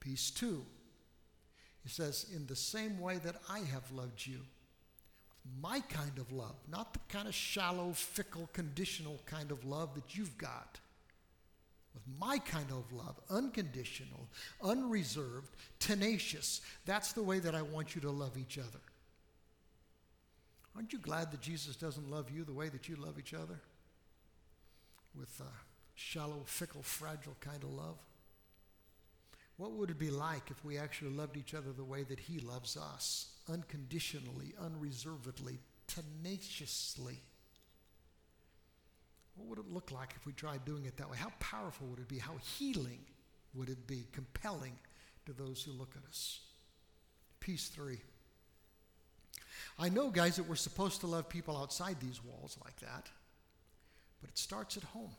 Piece 0.00 0.30
two 0.30 0.64
he 1.88 1.94
says, 1.94 2.26
in 2.36 2.46
the 2.46 2.54
same 2.54 3.00
way 3.00 3.16
that 3.16 3.36
I 3.48 3.60
have 3.60 3.90
loved 3.92 4.26
you, 4.26 4.40
my 5.58 5.80
kind 5.80 6.18
of 6.18 6.30
love, 6.30 6.56
not 6.70 6.92
the 6.92 6.98
kind 7.08 7.26
of 7.26 7.34
shallow, 7.34 7.92
fickle, 7.92 8.50
conditional 8.52 9.18
kind 9.24 9.50
of 9.50 9.64
love 9.64 9.94
that 9.94 10.14
you've 10.14 10.36
got. 10.36 10.80
With 11.98 12.20
my 12.20 12.38
kind 12.38 12.70
of 12.70 12.92
love, 12.92 13.18
unconditional, 13.28 14.28
unreserved, 14.62 15.56
tenacious, 15.80 16.60
that's 16.86 17.12
the 17.12 17.22
way 17.22 17.40
that 17.40 17.56
I 17.56 17.62
want 17.62 17.96
you 17.96 18.00
to 18.02 18.10
love 18.10 18.38
each 18.38 18.56
other. 18.56 18.78
Aren't 20.76 20.92
you 20.92 21.00
glad 21.00 21.32
that 21.32 21.40
Jesus 21.40 21.74
doesn't 21.74 22.08
love 22.08 22.30
you 22.30 22.44
the 22.44 22.52
way 22.52 22.68
that 22.68 22.88
you 22.88 22.94
love 22.94 23.18
each 23.18 23.34
other? 23.34 23.60
With 25.18 25.40
a 25.40 25.50
shallow, 25.96 26.42
fickle, 26.44 26.82
fragile 26.82 27.36
kind 27.40 27.64
of 27.64 27.70
love? 27.70 27.98
What 29.56 29.72
would 29.72 29.90
it 29.90 29.98
be 29.98 30.10
like 30.10 30.52
if 30.52 30.64
we 30.64 30.78
actually 30.78 31.10
loved 31.10 31.36
each 31.36 31.52
other 31.52 31.72
the 31.72 31.82
way 31.82 32.04
that 32.04 32.20
He 32.20 32.38
loves 32.38 32.76
us? 32.76 33.26
Unconditionally, 33.50 34.54
unreservedly, 34.60 35.58
tenaciously. 35.88 37.22
What 39.38 39.48
would 39.48 39.58
it 39.58 39.72
look 39.72 39.90
like 39.92 40.14
if 40.16 40.26
we 40.26 40.32
tried 40.32 40.64
doing 40.64 40.84
it 40.84 40.96
that 40.96 41.08
way? 41.08 41.16
How 41.16 41.32
powerful 41.40 41.86
would 41.88 42.00
it 42.00 42.08
be? 42.08 42.18
How 42.18 42.36
healing 42.58 43.00
would 43.54 43.68
it 43.68 43.86
be? 43.86 44.06
Compelling 44.12 44.76
to 45.26 45.32
those 45.32 45.62
who 45.62 45.72
look 45.72 45.94
at 45.96 46.08
us. 46.08 46.40
Piece 47.40 47.68
3. 47.68 47.98
I 49.78 49.88
know, 49.88 50.10
guys, 50.10 50.36
that 50.36 50.48
we're 50.48 50.56
supposed 50.56 51.00
to 51.00 51.06
love 51.06 51.28
people 51.28 51.56
outside 51.56 52.00
these 52.00 52.22
walls 52.24 52.58
like 52.64 52.76
that, 52.80 53.08
but 54.20 54.28
it 54.28 54.38
starts 54.38 54.76
at 54.76 54.82
home. 54.82 55.10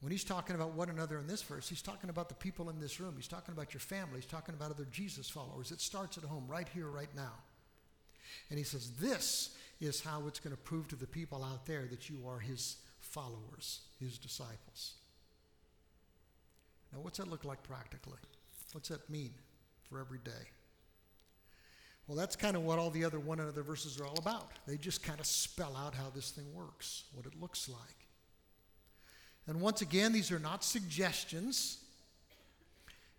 When 0.00 0.10
he's 0.10 0.24
talking 0.24 0.56
about 0.56 0.72
one 0.72 0.88
another 0.88 1.18
in 1.18 1.26
this 1.26 1.42
verse, 1.42 1.68
he's 1.68 1.82
talking 1.82 2.08
about 2.08 2.28
the 2.28 2.34
people 2.34 2.70
in 2.70 2.80
this 2.80 3.00
room. 3.00 3.14
He's 3.16 3.28
talking 3.28 3.52
about 3.52 3.74
your 3.74 3.80
family. 3.80 4.16
He's 4.16 4.26
talking 4.26 4.54
about 4.54 4.70
other 4.70 4.86
Jesus 4.90 5.28
followers. 5.28 5.70
It 5.72 5.80
starts 5.80 6.16
at 6.16 6.24
home, 6.24 6.46
right 6.48 6.68
here, 6.72 6.88
right 6.88 7.14
now. 7.14 7.32
And 8.48 8.58
he 8.58 8.64
says, 8.64 8.92
This 8.98 9.54
is 9.80 10.00
how 10.00 10.26
it's 10.26 10.40
going 10.40 10.54
to 10.54 10.62
prove 10.62 10.88
to 10.88 10.96
the 10.96 11.06
people 11.06 11.42
out 11.42 11.66
there 11.66 11.86
that 11.90 12.10
you 12.10 12.18
are 12.28 12.38
his 12.38 12.76
followers, 13.00 13.80
his 13.98 14.18
disciples. 14.18 14.94
Now, 16.92 17.00
what's 17.00 17.18
that 17.18 17.28
look 17.28 17.44
like 17.44 17.62
practically? 17.62 18.18
What's 18.72 18.88
that 18.88 19.08
mean 19.08 19.32
for 19.88 20.00
every 20.00 20.18
day? 20.18 20.48
Well, 22.06 22.16
that's 22.16 22.36
kind 22.36 22.56
of 22.56 22.64
what 22.64 22.78
all 22.78 22.90
the 22.90 23.04
other 23.04 23.20
one 23.20 23.38
another 23.38 23.62
verses 23.62 24.00
are 24.00 24.06
all 24.06 24.18
about. 24.18 24.58
They 24.66 24.76
just 24.76 25.02
kind 25.02 25.20
of 25.20 25.26
spell 25.26 25.76
out 25.76 25.94
how 25.94 26.10
this 26.14 26.30
thing 26.30 26.52
works, 26.52 27.04
what 27.14 27.24
it 27.24 27.40
looks 27.40 27.68
like. 27.68 28.08
And 29.46 29.60
once 29.60 29.80
again, 29.80 30.12
these 30.12 30.32
are 30.32 30.38
not 30.38 30.64
suggestions. 30.64 31.78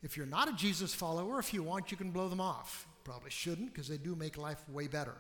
If 0.04 0.18
you're 0.18 0.26
not 0.26 0.50
a 0.50 0.54
Jesus 0.54 0.94
follower, 0.94 1.40
if 1.40 1.54
you 1.54 1.64
want, 1.64 1.92
you 1.92 1.98
can 1.98 2.12
blow 2.12 2.28
them 2.28 2.42
off. 2.42 2.88
Probably 3.04 3.32
shouldn't 3.32 3.74
because 3.74 3.88
they 3.88 3.98
do 3.98 4.16
make 4.16 4.38
life 4.38 4.62
way 4.70 4.88
better. 4.88 5.16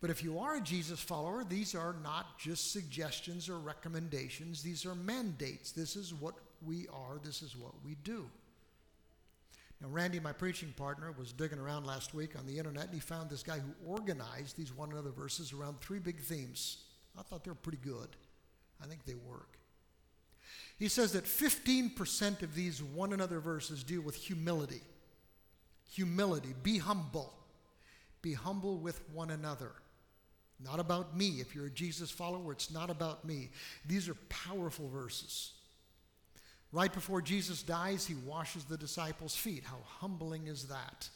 But 0.00 0.10
if 0.10 0.22
you 0.22 0.38
are 0.38 0.56
a 0.56 0.60
Jesus 0.60 1.00
follower, 1.00 1.44
these 1.44 1.74
are 1.74 1.96
not 2.02 2.38
just 2.38 2.72
suggestions 2.72 3.48
or 3.48 3.58
recommendations, 3.58 4.62
these 4.62 4.86
are 4.86 4.94
mandates. 4.94 5.72
This 5.72 5.96
is 5.96 6.14
what 6.14 6.34
we 6.64 6.86
are, 6.88 7.18
this 7.24 7.42
is 7.42 7.56
what 7.56 7.72
we 7.84 7.96
do. 8.04 8.28
Now, 9.80 9.88
Randy, 9.88 10.18
my 10.18 10.32
preaching 10.32 10.72
partner, 10.76 11.12
was 11.12 11.32
digging 11.32 11.58
around 11.58 11.86
last 11.86 12.14
week 12.14 12.36
on 12.38 12.46
the 12.46 12.58
internet 12.58 12.86
and 12.86 12.94
he 12.94 13.00
found 13.00 13.30
this 13.30 13.42
guy 13.42 13.58
who 13.58 13.72
organized 13.86 14.56
these 14.56 14.72
one 14.72 14.90
another 14.90 15.10
verses 15.10 15.52
around 15.52 15.80
three 15.80 16.00
big 16.00 16.20
themes. 16.20 16.78
I 17.16 17.22
thought 17.22 17.44
they 17.44 17.50
were 17.50 17.56
pretty 17.56 17.78
good. 17.78 18.08
I 18.82 18.86
think 18.86 19.04
they 19.04 19.14
work. 19.14 19.58
He 20.78 20.88
says 20.88 21.12
that 21.12 21.24
15% 21.24 22.42
of 22.42 22.54
these 22.54 22.82
one 22.82 23.12
another 23.12 23.40
verses 23.40 23.82
deal 23.82 24.00
with 24.00 24.14
humility. 24.14 24.80
Humility. 25.90 26.54
Be 26.62 26.78
humble. 26.78 27.32
Be 28.22 28.34
humble 28.34 28.78
with 28.78 29.00
one 29.12 29.30
another. 29.30 29.72
Not 30.64 30.80
about 30.80 31.16
me. 31.16 31.40
If 31.40 31.54
you're 31.54 31.66
a 31.66 31.70
Jesus 31.70 32.10
follower, 32.10 32.52
it's 32.52 32.70
not 32.70 32.90
about 32.90 33.24
me. 33.24 33.50
These 33.86 34.08
are 34.08 34.16
powerful 34.28 34.88
verses. 34.88 35.52
Right 36.72 36.92
before 36.92 37.22
Jesus 37.22 37.62
dies, 37.62 38.06
he 38.06 38.14
washes 38.14 38.64
the 38.64 38.76
disciples' 38.76 39.36
feet. 39.36 39.64
How 39.64 39.78
humbling 40.00 40.48
is 40.48 40.64
that? 40.64 41.08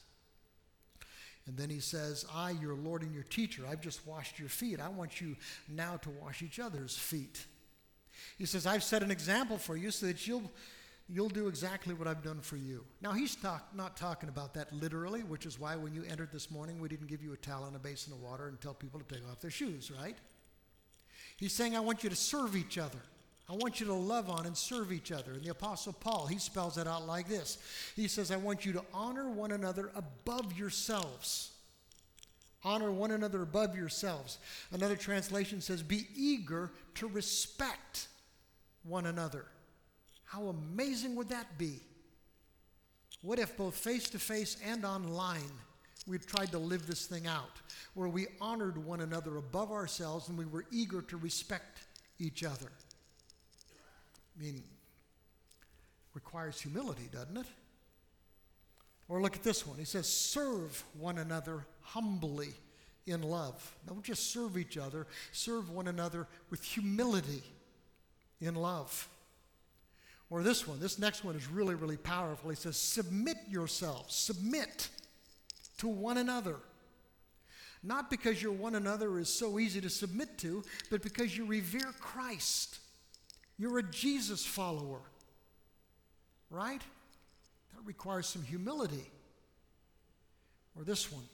And 1.47 1.57
then 1.57 1.71
he 1.71 1.81
says, 1.81 2.25
I, 2.33 2.53
your 2.53 2.75
Lord 2.75 3.03
and 3.03 3.13
your 3.13 3.25
teacher, 3.25 3.65
I've 3.69 3.81
just 3.81 4.07
washed 4.07 4.39
your 4.39 4.49
feet. 4.49 4.81
I 4.81 4.89
want 4.89 5.21
you 5.21 5.37
now 5.69 5.97
to 5.99 6.11
wash 6.11 6.41
each 6.43 6.61
other's 6.61 6.97
feet. 6.97 7.45
He 8.39 8.47
says, 8.47 8.67
I've 8.67 8.85
set 8.85 9.03
an 9.03 9.11
example 9.11 9.59
for 9.59 9.77
you 9.77 9.91
so 9.91 10.07
that 10.07 10.27
you'll, 10.27 10.51
you'll 11.13 11.29
do 11.29 11.47
exactly 11.49 11.95
what 11.95 12.09
I've 12.09 12.23
done 12.23 12.41
for 12.41 12.57
you. 12.57 12.85
Now, 13.03 13.13
he's 13.13 13.37
talk, 13.37 13.69
not 13.75 13.97
talking 13.97 14.29
about 14.29 14.55
that 14.55 14.73
literally, 14.73 15.21
which 15.23 15.45
is 15.45 15.61
why 15.61 15.77
when 15.77 15.95
you 15.95 16.05
entered 16.09 16.33
this 16.33 16.51
morning, 16.51 16.81
we 16.81 16.89
didn't 16.89 17.09
give 17.09 17.23
you 17.23 17.33
a 17.33 17.37
towel 17.37 17.67
and 17.67 17.77
a 17.77 17.79
basin 17.79 18.13
of 18.13 18.21
water 18.21 18.49
and 18.49 18.61
tell 18.61 18.75
people 18.75 18.99
to 18.99 19.15
take 19.15 19.29
off 19.31 19.41
their 19.41 19.51
shoes, 19.51 19.91
right? 19.91 20.17
He's 21.37 21.53
saying, 21.53 21.77
I 21.77 21.81
want 21.81 22.03
you 22.03 22.11
to 22.11 22.17
serve 22.17 22.57
each 22.57 22.79
other. 22.79 23.01
I 23.49 23.55
want 23.55 23.81
you 23.81 23.87
to 23.87 23.95
love 23.95 24.31
on 24.31 24.47
and 24.47 24.57
serve 24.57 24.93
each 24.93 25.13
other. 25.13 25.33
And 25.33 25.43
the 25.43 25.51
Apostle 25.51 25.93
Paul, 25.93 26.27
he 26.27 26.39
spells 26.39 26.79
it 26.79 26.87
out 26.87 27.07
like 27.07 27.29
this 27.29 27.59
He 27.95 28.09
says, 28.09 28.31
I 28.31 28.37
want 28.37 28.65
you 28.65 28.73
to 28.73 28.85
honor 28.95 29.29
one 29.29 29.53
another 29.53 29.91
above 29.95 30.57
yourselves. 30.57 31.51
Honor 32.65 32.93
one 32.93 33.11
another 33.11 33.43
above 33.43 33.77
yourselves. 33.77 34.39
Another 34.71 34.97
translation 34.97 35.61
says, 35.61 35.83
Be 35.83 36.07
eager 36.15 36.71
to 36.95 37.09
respect 37.09 38.07
one 38.85 39.07
another. 39.07 39.47
How 40.33 40.47
amazing 40.47 41.15
would 41.17 41.29
that 41.29 41.59
be? 41.59 41.81
What 43.21 43.39
if 43.39 43.55
both 43.55 43.75
face 43.75 44.09
to 44.11 44.19
face 44.19 44.57
and 44.65 44.83
online 44.83 45.51
we 46.07 46.17
tried 46.17 46.51
to 46.53 46.59
live 46.59 46.87
this 46.87 47.05
thing 47.05 47.27
out, 47.27 47.61
where 47.93 48.09
we 48.09 48.29
honored 48.41 48.83
one 48.83 49.03
another 49.03 49.37
above 49.37 49.71
ourselves 49.71 50.31
and 50.31 50.39
we 50.39 50.47
were 50.47 50.65
eager 50.71 51.03
to 51.03 51.19
respect 51.19 51.81
each 52.19 52.45
other? 52.45 52.73
I 54.35 54.43
mean, 54.43 54.63
requires 56.15 56.59
humility, 56.59 57.11
doesn't 57.13 57.37
it? 57.37 57.47
Or 59.11 59.21
look 59.21 59.37
at 59.37 59.43
this 59.43 59.67
one. 59.67 59.77
He 59.77 59.85
says, 59.85 60.09
serve 60.09 60.83
one 60.99 61.19
another 61.19 61.67
humbly 61.83 62.55
in 63.07 63.21
love. 63.21 63.77
Don't 63.87 64.03
just 64.03 64.33
serve 64.33 64.57
each 64.57 64.79
other, 64.79 65.07
serve 65.31 65.69
one 65.69 65.89
another 65.89 66.27
with 66.49 66.65
humility 66.65 67.43
in 68.41 68.55
love. 68.55 69.11
Or 70.33 70.43
this 70.43 70.67
one, 70.67 70.81
this 70.81 70.99
next 70.99 71.25
one 71.25 71.37
is 71.37 71.47
really, 71.47 71.75
really 71.75 71.99
powerful. 71.99 72.49
He 72.49 72.57
says, 72.57 72.79
submit 72.79 73.37
yourselves, 73.51 74.15
submit 74.15 74.89
to 75.77 75.89
one 75.89 76.17
another. 76.17 76.57
Not 77.83 78.09
because 78.09 78.43
your 78.43 78.53
one 78.53 78.75
another 78.75 79.19
is 79.19 79.29
so 79.29 79.59
easy 79.59 79.83
to 79.83 79.91
submit 79.91 80.39
to, 80.39 80.65
but 80.91 81.03
because 81.03 81.37
you 81.37 81.45
revere 81.45 81.93
Christ. 82.01 82.79
You're 83.59 83.81
a 83.81 83.83
Jesus 83.83 84.43
follower, 84.47 85.03
right? 86.49 86.81
That 87.75 87.85
requires 87.85 88.27
some 88.27 88.43
humility. 88.43 89.11
Or 90.75 90.83
this 90.83 91.13
one 91.13 91.25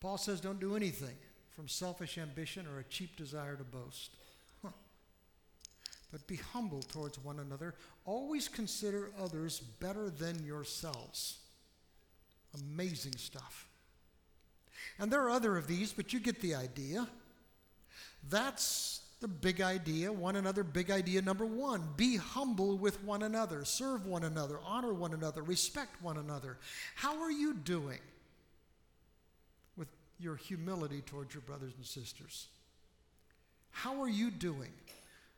Paul 0.00 0.16
says, 0.16 0.40
don't 0.40 0.58
do 0.58 0.74
anything 0.74 1.16
from 1.54 1.68
selfish 1.68 2.16
ambition 2.16 2.66
or 2.66 2.80
a 2.80 2.84
cheap 2.84 3.14
desire 3.14 3.56
to 3.56 3.62
boast. 3.62 4.16
But 6.12 6.26
be 6.26 6.36
humble 6.36 6.82
towards 6.82 7.18
one 7.18 7.40
another. 7.40 7.74
Always 8.04 8.46
consider 8.46 9.10
others 9.18 9.60
better 9.60 10.10
than 10.10 10.44
yourselves. 10.44 11.38
Amazing 12.54 13.16
stuff. 13.16 13.66
And 14.98 15.10
there 15.10 15.22
are 15.22 15.30
other 15.30 15.56
of 15.56 15.66
these, 15.66 15.92
but 15.92 16.12
you 16.12 16.20
get 16.20 16.40
the 16.40 16.54
idea. 16.54 17.08
That's 18.28 19.00
the 19.20 19.28
big 19.28 19.60
idea, 19.60 20.12
one 20.12 20.36
another, 20.36 20.64
big 20.64 20.90
idea 20.90 21.22
number 21.22 21.46
one. 21.46 21.88
Be 21.96 22.16
humble 22.16 22.76
with 22.76 23.02
one 23.04 23.22
another, 23.22 23.64
serve 23.64 24.04
one 24.04 24.24
another, 24.24 24.58
honor 24.66 24.92
one 24.92 25.14
another, 25.14 25.42
respect 25.42 26.02
one 26.02 26.18
another. 26.18 26.58
How 26.96 27.22
are 27.22 27.30
you 27.30 27.54
doing 27.54 28.00
with 29.76 29.88
your 30.18 30.36
humility 30.36 31.00
towards 31.00 31.32
your 31.32 31.40
brothers 31.42 31.72
and 31.76 31.86
sisters? 31.86 32.48
How 33.70 34.02
are 34.02 34.08
you 34.08 34.30
doing 34.30 34.72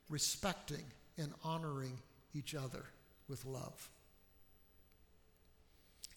respecting 0.08 0.84
and 1.18 1.32
honoring 1.42 1.98
each 2.34 2.54
other 2.54 2.84
with 3.28 3.44
love? 3.44 3.88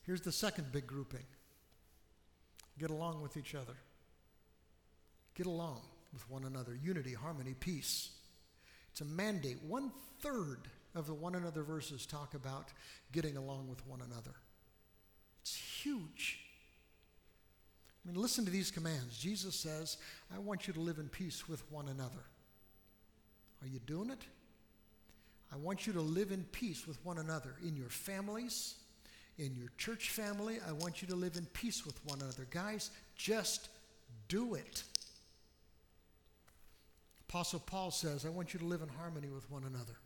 Here's 0.05 0.21
the 0.21 0.31
second 0.31 0.71
big 0.71 0.87
grouping 0.87 1.25
get 2.79 2.89
along 2.91 3.21
with 3.21 3.37
each 3.37 3.55
other. 3.55 3.75
Get 5.35 5.47
along 5.47 5.81
with 6.13 6.29
one 6.29 6.45
another 6.45 6.75
unity, 6.75 7.13
harmony, 7.13 7.55
peace. 7.59 8.09
It's 8.91 9.01
a 9.01 9.05
mandate. 9.05 9.57
One 9.63 9.91
third 10.21 10.69
of 10.95 11.05
the 11.05 11.13
one 11.13 11.35
another 11.35 11.63
verses 11.63 12.05
talk 12.05 12.33
about 12.33 12.71
getting 13.11 13.37
along 13.37 13.67
with 13.67 13.85
one 13.85 14.01
another. 14.01 14.35
It's 15.41 15.55
huge. 15.55 16.39
I 18.03 18.11
mean, 18.11 18.19
listen 18.19 18.45
to 18.45 18.51
these 18.51 18.71
commands. 18.71 19.17
Jesus 19.17 19.55
says, 19.55 19.97
I 20.33 20.39
want 20.39 20.67
you 20.67 20.73
to 20.73 20.79
live 20.79 20.97
in 20.97 21.09
peace 21.09 21.47
with 21.47 21.69
one 21.71 21.89
another. 21.89 22.23
Are 23.61 23.67
you 23.67 23.79
doing 23.79 24.09
it? 24.09 24.21
I 25.51 25.55
want 25.57 25.87
you 25.87 25.93
to 25.93 26.01
live 26.01 26.31
in 26.31 26.43
peace 26.51 26.87
with 26.87 27.03
one 27.05 27.17
another 27.17 27.55
in 27.65 27.75
your 27.75 27.89
families, 27.89 28.75
in 29.37 29.55
your 29.55 29.69
church 29.77 30.09
family. 30.09 30.59
I 30.67 30.73
want 30.73 31.01
you 31.01 31.07
to 31.09 31.15
live 31.15 31.37
in 31.37 31.45
peace 31.47 31.85
with 31.85 32.03
one 32.05 32.21
another. 32.21 32.47
Guys, 32.49 32.91
just 33.15 33.69
do 34.27 34.55
it. 34.55 34.83
Apostle 37.29 37.59
Paul 37.59 37.91
says, 37.91 38.25
I 38.25 38.29
want 38.29 38.53
you 38.53 38.59
to 38.59 38.65
live 38.65 38.81
in 38.81 38.89
harmony 38.89 39.29
with 39.29 39.49
one 39.51 39.63
another. 39.63 39.97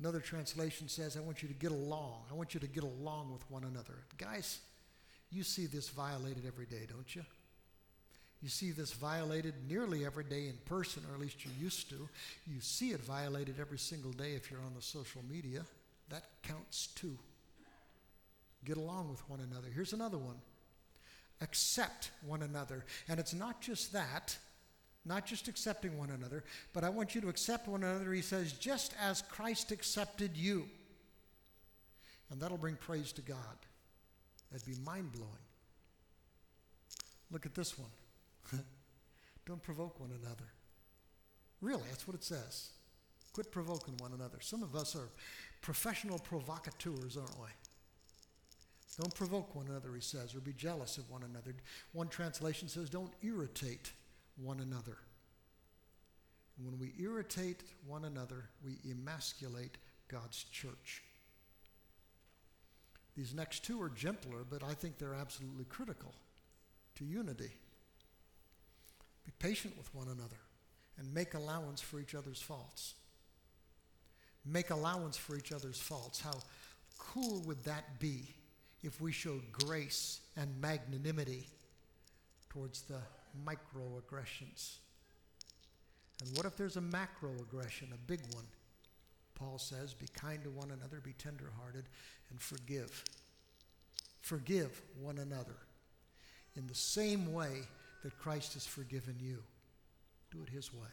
Another 0.00 0.20
translation 0.20 0.88
says, 0.88 1.16
I 1.16 1.20
want 1.20 1.42
you 1.42 1.48
to 1.48 1.54
get 1.54 1.72
along. 1.72 2.22
I 2.30 2.34
want 2.34 2.54
you 2.54 2.60
to 2.60 2.68
get 2.68 2.84
along 2.84 3.32
with 3.32 3.48
one 3.50 3.64
another. 3.64 4.04
Guys, 4.16 4.60
you 5.30 5.42
see 5.42 5.66
this 5.66 5.88
violated 5.88 6.44
every 6.46 6.66
day, 6.66 6.86
don't 6.88 7.14
you? 7.14 7.22
You 8.42 8.48
see 8.48 8.70
this 8.70 8.92
violated 8.92 9.54
nearly 9.68 10.06
every 10.06 10.24
day 10.24 10.46
in 10.46 10.56
person, 10.64 11.02
or 11.10 11.14
at 11.14 11.20
least 11.20 11.44
you 11.44 11.50
used 11.60 11.90
to. 11.90 12.08
You 12.46 12.60
see 12.60 12.90
it 12.90 13.00
violated 13.00 13.56
every 13.60 13.78
single 13.78 14.12
day 14.12 14.32
if 14.34 14.50
you're 14.50 14.60
on 14.60 14.74
the 14.76 14.82
social 14.82 15.22
media. 15.28 15.62
That 16.10 16.24
counts 16.42 16.88
too. 16.88 17.18
Get 18.64 18.76
along 18.76 19.10
with 19.10 19.28
one 19.28 19.40
another. 19.40 19.68
Here's 19.74 19.92
another 19.92 20.18
one 20.18 20.36
accept 21.40 22.10
one 22.26 22.42
another. 22.42 22.84
And 23.08 23.20
it's 23.20 23.34
not 23.34 23.60
just 23.60 23.92
that, 23.92 24.36
not 25.04 25.24
just 25.24 25.48
accepting 25.48 25.96
one 25.96 26.10
another, 26.10 26.44
but 26.72 26.84
I 26.84 26.88
want 26.88 27.14
you 27.14 27.20
to 27.20 27.28
accept 27.28 27.68
one 27.68 27.84
another, 27.84 28.12
he 28.12 28.22
says, 28.22 28.52
just 28.52 28.92
as 29.00 29.22
Christ 29.22 29.70
accepted 29.70 30.36
you. 30.36 30.68
And 32.30 32.40
that'll 32.40 32.58
bring 32.58 32.74
praise 32.76 33.12
to 33.12 33.22
God. 33.22 33.36
That'd 34.50 34.66
be 34.66 34.74
mind 34.84 35.12
blowing. 35.12 35.30
Look 37.30 37.46
at 37.46 37.54
this 37.54 37.78
one. 37.78 37.90
Don't 39.46 39.62
provoke 39.62 39.98
one 39.98 40.10
another. 40.10 40.44
Really, 41.60 41.84
that's 41.88 42.06
what 42.06 42.14
it 42.14 42.24
says. 42.24 42.70
Quit 43.32 43.50
provoking 43.50 43.96
one 43.98 44.12
another. 44.12 44.38
Some 44.40 44.62
of 44.62 44.74
us 44.74 44.94
are 44.94 45.08
professional 45.60 46.18
provocateurs, 46.18 47.16
aren't 47.16 47.38
we? 47.40 47.48
Don't 49.00 49.14
provoke 49.14 49.54
one 49.54 49.66
another, 49.68 49.94
he 49.94 50.00
says, 50.00 50.34
or 50.34 50.40
be 50.40 50.52
jealous 50.52 50.98
of 50.98 51.08
one 51.08 51.22
another. 51.22 51.54
One 51.92 52.08
translation 52.08 52.68
says, 52.68 52.90
don't 52.90 53.12
irritate 53.22 53.92
one 54.36 54.60
another. 54.60 54.98
And 56.56 56.66
when 56.66 56.78
we 56.78 56.92
irritate 57.00 57.62
one 57.86 58.04
another, 58.04 58.50
we 58.64 58.78
emasculate 58.90 59.78
God's 60.08 60.44
church. 60.44 61.02
These 63.16 63.34
next 63.34 63.64
two 63.64 63.80
are 63.80 63.88
gentler, 63.88 64.44
but 64.48 64.62
I 64.64 64.74
think 64.74 64.98
they're 64.98 65.14
absolutely 65.14 65.64
critical 65.64 66.14
to 66.96 67.04
unity. 67.04 67.52
Be 69.28 69.46
patient 69.46 69.76
with 69.76 69.94
one 69.94 70.06
another 70.06 70.40
and 70.96 71.12
make 71.12 71.34
allowance 71.34 71.82
for 71.82 72.00
each 72.00 72.14
other's 72.14 72.40
faults. 72.40 72.94
Make 74.46 74.70
allowance 74.70 75.18
for 75.18 75.36
each 75.36 75.52
other's 75.52 75.78
faults. 75.78 76.18
How 76.18 76.38
cool 76.98 77.42
would 77.42 77.62
that 77.64 78.00
be 78.00 78.22
if 78.82 79.02
we 79.02 79.12
showed 79.12 79.42
grace 79.52 80.20
and 80.38 80.48
magnanimity 80.62 81.46
towards 82.48 82.80
the 82.82 83.00
microaggressions? 83.44 84.76
And 86.22 86.34
what 86.34 86.46
if 86.46 86.56
there's 86.56 86.78
a 86.78 86.80
macroaggression, 86.80 87.92
a 87.92 87.98
big 88.06 88.20
one? 88.32 88.46
Paul 89.34 89.58
says, 89.58 89.92
Be 89.92 90.06
kind 90.14 90.42
to 90.44 90.48
one 90.48 90.70
another, 90.70 91.02
be 91.04 91.12
tenderhearted, 91.12 91.84
and 92.30 92.40
forgive. 92.40 93.04
Forgive 94.22 94.80
one 94.98 95.18
another 95.18 95.56
in 96.56 96.66
the 96.66 96.74
same 96.74 97.34
way 97.34 97.64
that 98.02 98.18
Christ 98.18 98.54
has 98.54 98.66
forgiven 98.66 99.16
you. 99.18 99.42
Do 100.30 100.42
it 100.42 100.48
His 100.48 100.72
way. 100.72 100.88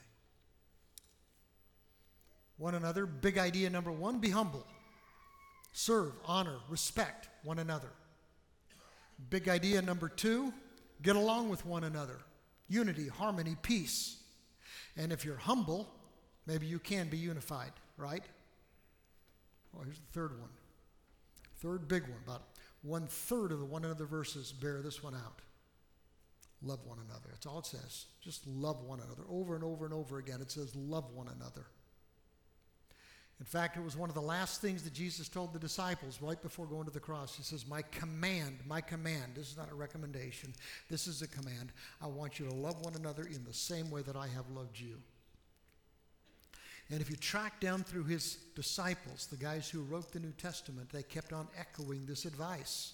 One 2.58 2.76
another, 2.76 3.06
big 3.06 3.38
idea 3.38 3.70
number 3.70 3.92
one 3.92 4.20
be 4.20 4.30
humble. 4.30 4.66
Serve, 5.74 6.14
honor, 6.24 6.58
respect 6.70 7.28
one 7.44 7.60
another. 7.60 7.92
Big 9.30 9.50
idea 9.50 9.82
number 9.82 10.08
two 10.08 10.54
get 11.02 11.16
along 11.16 11.50
with 11.50 11.66
one 11.66 11.84
another. 11.84 12.18
Unity, 12.70 13.08
harmony, 13.08 13.56
peace. 13.62 14.18
And 14.98 15.12
if 15.12 15.26
you're 15.26 15.36
humble, 15.36 15.90
maybe 16.48 16.66
you 16.66 16.80
can 16.80 17.10
be 17.10 17.18
unified, 17.18 17.74
right? 17.98 18.24
Well, 19.74 19.84
here's 19.84 20.00
the 20.00 20.14
third 20.14 20.40
one. 20.40 20.50
Third 21.58 21.88
big 21.88 22.04
one. 22.04 22.20
About 22.26 22.44
one 22.82 23.08
third 23.08 23.52
of 23.52 23.60
the 23.60 23.66
one 23.66 23.84
another 23.84 24.06
verses 24.06 24.52
bear 24.54 24.82
this 24.82 25.04
one 25.04 25.14
out. 25.14 25.42
Love 26.62 26.80
one 26.86 27.00
another. 27.06 27.30
That's 27.30 27.46
all 27.46 27.60
it 27.60 27.66
says. 27.66 28.06
Just 28.22 28.48
love 28.48 28.82
one 28.84 29.00
another. 29.00 29.24
Over 29.30 29.56
and 29.56 29.64
over 29.64 29.86
and 29.86 29.94
over 29.94 30.18
again, 30.18 30.42
it 30.42 30.52
says, 30.52 30.76
love 30.76 31.12
one 31.14 31.28
another. 31.28 31.68
In 33.40 33.46
fact, 33.46 33.76
it 33.76 33.84
was 33.84 33.98
one 33.98 34.08
of 34.08 34.16
the 34.16 34.22
last 34.22 34.62
things 34.62 34.84
that 34.84 34.94
Jesus 34.94 35.28
told 35.28 35.52
the 35.52 35.60
disciples 35.60 36.22
right 36.22 36.42
before 36.42 36.66
going 36.66 36.86
to 36.86 36.92
the 36.92 37.02
cross. 37.02 37.36
He 37.36 37.44
says, 37.44 37.68
My 37.68 37.82
command, 37.82 38.60
my 38.66 38.80
command, 38.80 39.34
this 39.36 39.52
is 39.52 39.58
not 39.58 39.70
a 39.70 39.76
recommendation, 39.76 40.54
this 40.90 41.06
is 41.06 41.22
a 41.22 41.28
command. 41.28 41.74
I 42.02 42.08
want 42.08 42.40
you 42.40 42.48
to 42.48 42.54
love 42.54 42.80
one 42.80 42.96
another 42.96 43.24
in 43.26 43.44
the 43.44 43.54
same 43.54 43.92
way 43.92 44.02
that 44.04 44.16
I 44.16 44.28
have 44.28 44.50
loved 44.50 44.80
you. 44.80 44.96
And 46.90 47.02
if 47.02 47.10
you 47.10 47.18
track 47.18 47.60
down 47.60 47.84
through 47.84 48.06
his 48.06 48.38
disciples, 48.56 49.28
the 49.28 49.38
guys 49.38 49.70
who 49.70 49.82
wrote 49.82 50.14
the 50.14 50.20
New 50.20 50.34
Testament, 50.34 50.90
they 50.90 51.04
kept 51.04 51.34
on 51.34 51.48
echoing 51.58 52.06
this 52.06 52.26
advice. 52.26 52.94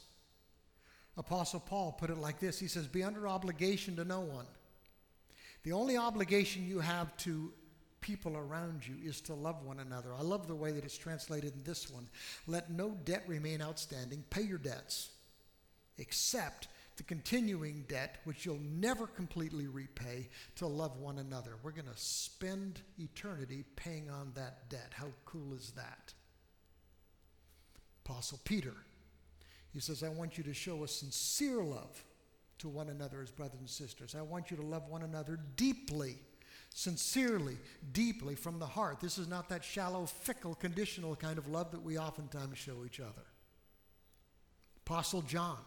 Apostle 1.17 1.59
Paul 1.59 1.91
put 1.91 2.09
it 2.09 2.17
like 2.17 2.39
this 2.39 2.59
He 2.59 2.67
says, 2.67 2.87
Be 2.87 3.03
under 3.03 3.27
obligation 3.27 3.95
to 3.97 4.05
no 4.05 4.21
one. 4.21 4.47
The 5.63 5.73
only 5.73 5.97
obligation 5.97 6.65
you 6.65 6.79
have 6.79 7.15
to 7.17 7.53
people 8.01 8.35
around 8.35 8.85
you 8.85 8.95
is 9.07 9.21
to 9.21 9.33
love 9.33 9.63
one 9.63 9.79
another. 9.79 10.13
I 10.13 10.21
love 10.21 10.47
the 10.47 10.55
way 10.55 10.71
that 10.71 10.83
it's 10.83 10.97
translated 10.97 11.53
in 11.55 11.63
this 11.63 11.89
one. 11.89 12.09
Let 12.47 12.71
no 12.71 12.97
debt 13.05 13.23
remain 13.27 13.61
outstanding. 13.61 14.23
Pay 14.31 14.41
your 14.41 14.57
debts, 14.57 15.11
except 15.99 16.67
the 16.97 17.03
continuing 17.03 17.85
debt, 17.87 18.17
which 18.23 18.45
you'll 18.45 18.59
never 18.59 19.07
completely 19.07 19.67
repay, 19.67 20.29
to 20.55 20.67
love 20.67 20.97
one 20.97 21.19
another. 21.19 21.51
We're 21.63 21.71
going 21.71 21.85
to 21.85 21.91
spend 21.95 22.81
eternity 22.99 23.63
paying 23.75 24.09
on 24.09 24.31
that 24.35 24.69
debt. 24.69 24.91
How 24.93 25.07
cool 25.25 25.53
is 25.53 25.71
that? 25.75 26.13
Apostle 28.03 28.39
Peter, 28.43 28.73
he 29.73 29.79
says, 29.79 30.03
I 30.03 30.09
want 30.09 30.37
you 30.37 30.43
to 30.43 30.53
show 30.53 30.83
a 30.83 30.87
sincere 30.87 31.63
love 31.63 32.03
to 32.59 32.69
one 32.69 32.89
another 32.89 33.21
as 33.21 33.31
brothers 33.31 33.59
and 33.59 33.69
sisters. 33.69 34.15
I 34.15 34.21
want 34.21 34.51
you 34.51 34.57
to 34.57 34.63
love 34.63 34.87
one 34.87 35.01
another 35.01 35.39
deeply, 35.55 36.15
sincerely, 36.69 37.57
deeply 37.91 38.35
from 38.35 38.59
the 38.59 38.65
heart. 38.65 38.99
This 38.99 39.17
is 39.17 39.27
not 39.27 39.49
that 39.49 39.63
shallow, 39.63 40.05
fickle, 40.05 40.55
conditional 40.55 41.15
kind 41.15 41.37
of 41.37 41.47
love 41.47 41.71
that 41.71 41.81
we 41.81 41.97
oftentimes 41.97 42.57
show 42.57 42.83
each 42.85 42.99
other. 42.99 43.25
Apostle 44.85 45.21
John, 45.21 45.57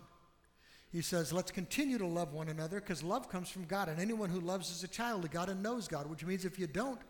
he 0.92 1.00
says, 1.00 1.32
let's 1.32 1.50
continue 1.50 1.98
to 1.98 2.06
love 2.06 2.32
one 2.32 2.48
another 2.48 2.80
because 2.80 3.02
love 3.02 3.28
comes 3.28 3.48
from 3.48 3.64
God. 3.64 3.88
And 3.88 3.98
anyone 3.98 4.30
who 4.30 4.40
loves 4.40 4.70
is 4.70 4.84
a 4.84 4.88
child 4.88 5.24
of 5.24 5.30
God 5.30 5.48
and 5.48 5.62
knows 5.62 5.88
God, 5.88 6.08
which 6.08 6.24
means 6.24 6.44
if 6.44 6.58
you 6.58 6.66
don't 6.66 7.00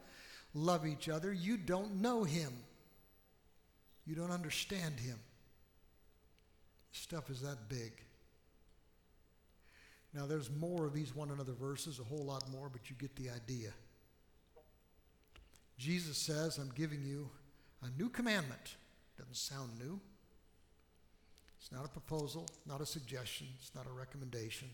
love 0.55 0.87
each 0.87 1.09
other, 1.09 1.33
you 1.33 1.57
don't 1.57 2.01
know 2.01 2.25
Him. 2.25 2.53
You 4.07 4.15
don't 4.15 4.31
understand 4.31 5.01
Him. 5.01 5.19
Stuff 6.95 7.29
is 7.29 7.41
that 7.41 7.69
big. 7.69 7.93
Now, 10.15 10.27
there's 10.27 10.49
more 10.49 10.87
of 10.87 10.95
these 10.95 11.15
one 11.15 11.33
another 11.33 11.53
verses, 11.53 11.99
a 11.99 12.05
whole 12.05 12.25
lot 12.25 12.49
more, 12.51 12.69
but 12.69 12.89
you 12.89 12.95
get 12.97 13.17
the 13.17 13.31
idea. 13.31 13.71
Jesus 15.77 16.17
says, 16.17 16.57
I'm 16.57 16.71
giving 16.77 17.03
you 17.03 17.29
a 17.83 17.89
new 18.01 18.09
commandment. 18.09 18.77
Doesn't 19.19 19.37
sound 19.37 19.73
new. 19.77 19.99
It's 21.59 21.73
not 21.73 21.85
a 21.85 21.89
proposal, 21.89 22.47
not 22.65 22.81
a 22.81 22.87
suggestion, 22.87 23.49
it's 23.59 23.75
not 23.75 23.87
a 23.87 23.93
recommendation. 23.93 24.69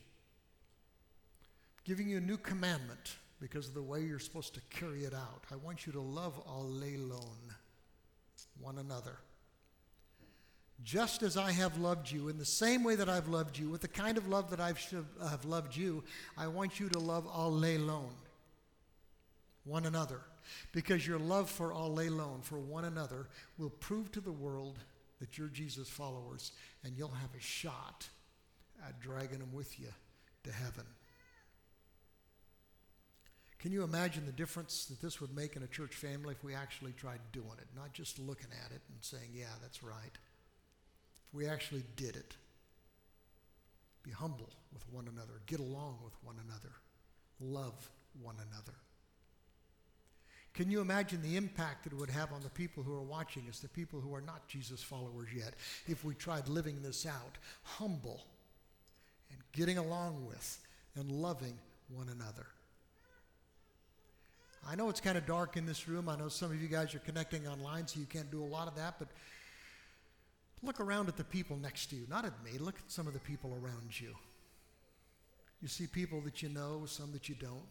Giving 1.85 2.11
you 2.11 2.18
a 2.18 2.20
new 2.20 2.37
commandment 2.37 3.16
because 3.40 3.66
of 3.66 3.72
the 3.72 3.83
way 3.83 4.02
you're 4.02 4.18
supposed 4.18 4.52
to 4.54 4.61
carry 4.68 5.04
it 5.04 5.14
out. 5.14 5.44
I 5.50 5.56
want 5.56 5.87
you 5.87 5.92
to 5.94 6.00
love 6.00 6.35
allelon, 6.46 7.54
one 8.61 8.76
another. 8.76 9.16
Just 10.83 11.23
as 11.23 11.37
I 11.37 11.53
have 11.53 11.79
loved 11.79 12.11
you, 12.11 12.29
in 12.29 12.38
the 12.38 12.45
same 12.45 12.85
way 12.85 12.95
that 12.95 13.09
I've 13.09 13.29
loved 13.29 13.59
you, 13.59 13.69
with 13.69 13.83
the 13.83 13.88
kind 13.88 14.16
of 14.16 14.29
love 14.29 14.51
that 14.51 14.61
I've 14.61 14.79
have 15.21 15.45
loved 15.45 15.77
you, 15.77 16.03
I 16.38 16.47
want 16.47 16.81
you 16.81 16.88
to 16.88 16.99
love 16.99 17.27
all 17.27 17.53
allelon, 17.53 18.12
one 19.64 19.87
another. 19.87 20.21
Because 20.73 21.07
your 21.07 21.19
love 21.19 21.51
for 21.51 21.73
all 21.73 21.90
allelon, 21.90 22.43
for 22.43 22.59
one 22.59 22.87
another, 22.87 23.29
will 23.59 23.71
prove 23.71 24.11
to 24.12 24.21
the 24.21 24.33
world 24.33 24.79
that 25.21 25.37
you're 25.37 25.49
Jesus' 25.49 25.88
followers, 25.88 26.53
and 26.83 26.97
you'll 26.97 27.09
have 27.09 27.35
a 27.37 27.43
shot 27.43 28.09
at 28.87 28.99
dragging 29.01 29.38
them 29.38 29.53
with 29.53 29.79
you 29.79 29.88
to 30.45 30.51
heaven. 30.51 30.87
Can 33.59 33.73
you 33.73 33.83
imagine 33.83 34.25
the 34.25 34.33
difference 34.33 34.87
that 34.87 35.03
this 35.03 35.21
would 35.21 35.37
make 35.37 35.55
in 35.55 35.62
a 35.62 35.66
church 35.66 35.95
family 35.95 36.33
if 36.33 36.43
we 36.43 36.55
actually 36.55 36.93
tried 36.93 37.21
doing 37.33 37.59
it, 37.59 37.66
not 37.77 37.93
just 37.93 38.19
looking 38.19 38.49
at 38.64 38.73
it 38.73 38.81
and 38.88 38.97
saying, 39.03 39.31
yeah, 39.35 39.53
that's 39.61 39.83
right? 39.83 40.16
We 41.33 41.47
actually 41.47 41.85
did 41.97 42.16
it, 42.16 42.37
be 44.03 44.11
humble 44.11 44.51
with 44.73 44.83
one 44.90 45.07
another, 45.09 45.40
get 45.47 45.61
along 45.61 45.99
with 46.05 46.14
one 46.25 46.37
another, 46.47 46.73
love 47.40 47.88
one 48.21 48.37
another. 48.51 48.77
Can 50.53 50.71
you 50.71 50.81
imagine 50.81 51.23
the 51.23 51.37
impact 51.37 51.87
it 51.87 51.93
would 51.93 52.11
have 52.11 52.33
on 52.33 52.43
the 52.43 52.51
people 52.51 52.83
who 52.83 52.93
are 52.93 53.03
watching 53.03 53.45
us, 53.49 53.61
the 53.61 53.69
people 53.69 54.01
who 54.01 54.14
are 54.14 54.21
not 54.21 54.49
Jesus 54.49 54.83
followers 54.83 55.29
yet, 55.35 55.55
if 55.87 56.05
we 56.05 56.14
tried 56.14 56.49
living 56.49 56.83
this 56.83 57.07
out, 57.07 57.38
humble 57.62 58.25
and 59.31 59.38
getting 59.53 59.79
along 59.79 60.27
with 60.27 60.59
and 60.97 61.11
loving 61.11 61.57
one 61.88 62.09
another? 62.09 62.47
I 64.69 64.75
know 64.75 64.88
it's 64.90 65.01
kind 65.01 65.16
of 65.16 65.25
dark 65.25 65.57
in 65.57 65.64
this 65.64 65.88
room. 65.88 66.09
I 66.09 66.16
know 66.16 66.29
some 66.29 66.51
of 66.51 66.61
you 66.61 66.69
guys 66.69 66.95
are 66.95 66.99
connecting 66.99 67.47
online, 67.47 67.87
so 67.87 67.99
you 67.99 68.07
can't 68.07 68.31
do 68.31 68.43
a 68.43 68.45
lot 68.45 68.69
of 68.69 68.75
that, 68.77 68.99
but 68.99 69.09
look 70.62 70.81
around 70.81 71.09
at 71.09 71.16
the 71.16 71.25
people 71.25 71.57
next 71.57 71.87
to 71.90 71.96
you, 71.96 72.07
not 72.09 72.25
at 72.25 72.33
me. 72.44 72.59
Look 72.59 72.77
at 72.77 72.90
some 72.90 73.07
of 73.07 73.12
the 73.12 73.20
people 73.20 73.57
around 73.62 73.99
you. 73.99 74.14
You 75.62 75.68
see 75.68 75.87
people 75.87 76.20
that 76.23 76.42
you 76.42 76.49
know, 76.49 76.83
some 76.87 77.12
that 77.12 77.29
you 77.29 77.35
don't. 77.35 77.66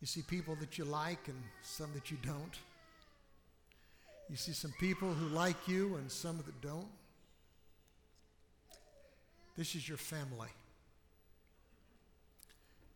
You 0.00 0.06
see 0.06 0.22
people 0.22 0.56
that 0.56 0.78
you 0.78 0.84
like 0.84 1.28
and 1.28 1.40
some 1.62 1.90
that 1.94 2.10
you 2.10 2.16
don't. 2.22 2.58
You 4.28 4.36
see 4.36 4.52
some 4.52 4.72
people 4.80 5.12
who 5.12 5.28
like 5.28 5.68
you 5.68 5.96
and 5.96 6.10
some 6.10 6.38
that 6.38 6.60
don't. 6.60 6.88
This 9.56 9.74
is 9.74 9.88
your 9.88 9.98
family. 9.98 10.48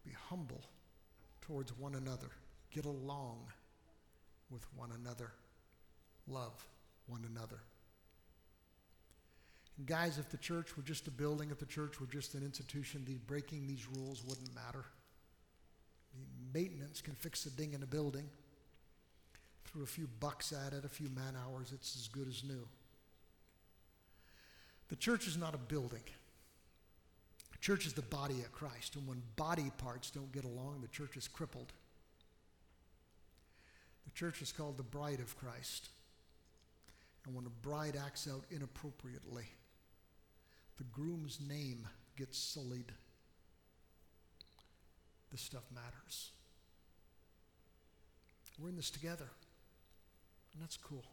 Be 0.04 0.12
humble 0.28 0.62
towards 1.42 1.76
one 1.78 1.94
another. 1.94 2.30
Get 2.72 2.86
along 2.86 3.38
with 4.50 4.66
one 4.76 4.90
another. 4.92 5.30
Love 6.28 6.66
one 7.06 7.24
another. 7.30 7.60
Guys, 9.84 10.18
if 10.18 10.30
the 10.30 10.38
church 10.38 10.74
were 10.76 10.82
just 10.82 11.06
a 11.06 11.10
building, 11.10 11.50
if 11.50 11.58
the 11.58 11.66
church 11.66 12.00
were 12.00 12.06
just 12.06 12.34
an 12.34 12.42
institution, 12.42 13.04
the 13.04 13.18
breaking 13.26 13.66
these 13.66 13.86
rules 13.86 14.24
wouldn't 14.24 14.54
matter. 14.54 14.84
The 16.14 16.58
maintenance 16.58 17.02
can 17.02 17.14
fix 17.14 17.44
a 17.44 17.50
ding 17.50 17.74
in 17.74 17.82
a 17.82 17.86
building. 17.86 18.26
Threw 19.66 19.82
a 19.82 19.86
few 19.86 20.08
bucks 20.18 20.52
at 20.52 20.72
it, 20.72 20.86
a 20.86 20.88
few 20.88 21.10
man 21.10 21.34
hours, 21.36 21.72
it's 21.74 21.94
as 21.94 22.08
good 22.08 22.26
as 22.26 22.42
new. 22.42 22.66
The 24.88 24.96
church 24.96 25.26
is 25.26 25.36
not 25.36 25.54
a 25.54 25.58
building. 25.58 26.04
The 27.52 27.58
church 27.58 27.86
is 27.86 27.92
the 27.92 28.02
body 28.02 28.40
of 28.40 28.52
Christ, 28.52 28.96
and 28.96 29.06
when 29.06 29.20
body 29.34 29.70
parts 29.76 30.10
don't 30.10 30.32
get 30.32 30.44
along, 30.44 30.80
the 30.80 30.88
church 30.88 31.16
is 31.18 31.28
crippled. 31.28 31.72
The 34.06 34.12
church 34.12 34.40
is 34.40 34.52
called 34.52 34.78
the 34.78 34.82
bride 34.82 35.20
of 35.20 35.36
Christ. 35.36 35.90
And 37.26 37.34
when 37.34 37.44
a 37.44 37.66
bride 37.66 37.98
acts 38.02 38.28
out 38.32 38.44
inappropriately, 38.50 39.44
the 40.78 40.84
groom's 40.84 41.38
name 41.40 41.88
gets 42.16 42.38
sullied. 42.38 42.92
This 45.30 45.40
stuff 45.40 45.64
matters. 45.74 46.30
We're 48.58 48.70
in 48.70 48.76
this 48.76 48.90
together, 48.90 49.28
and 50.52 50.62
that's 50.62 50.76
cool. 50.76 51.04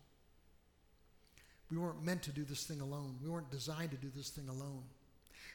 We 1.69 1.77
weren't 1.77 2.03
meant 2.03 2.21
to 2.23 2.31
do 2.31 2.43
this 2.43 2.63
thing 2.63 2.81
alone. 2.81 3.15
We 3.21 3.29
weren't 3.29 3.51
designed 3.51 3.91
to 3.91 3.97
do 3.97 4.11
this 4.15 4.29
thing 4.29 4.47
alone. 4.47 4.83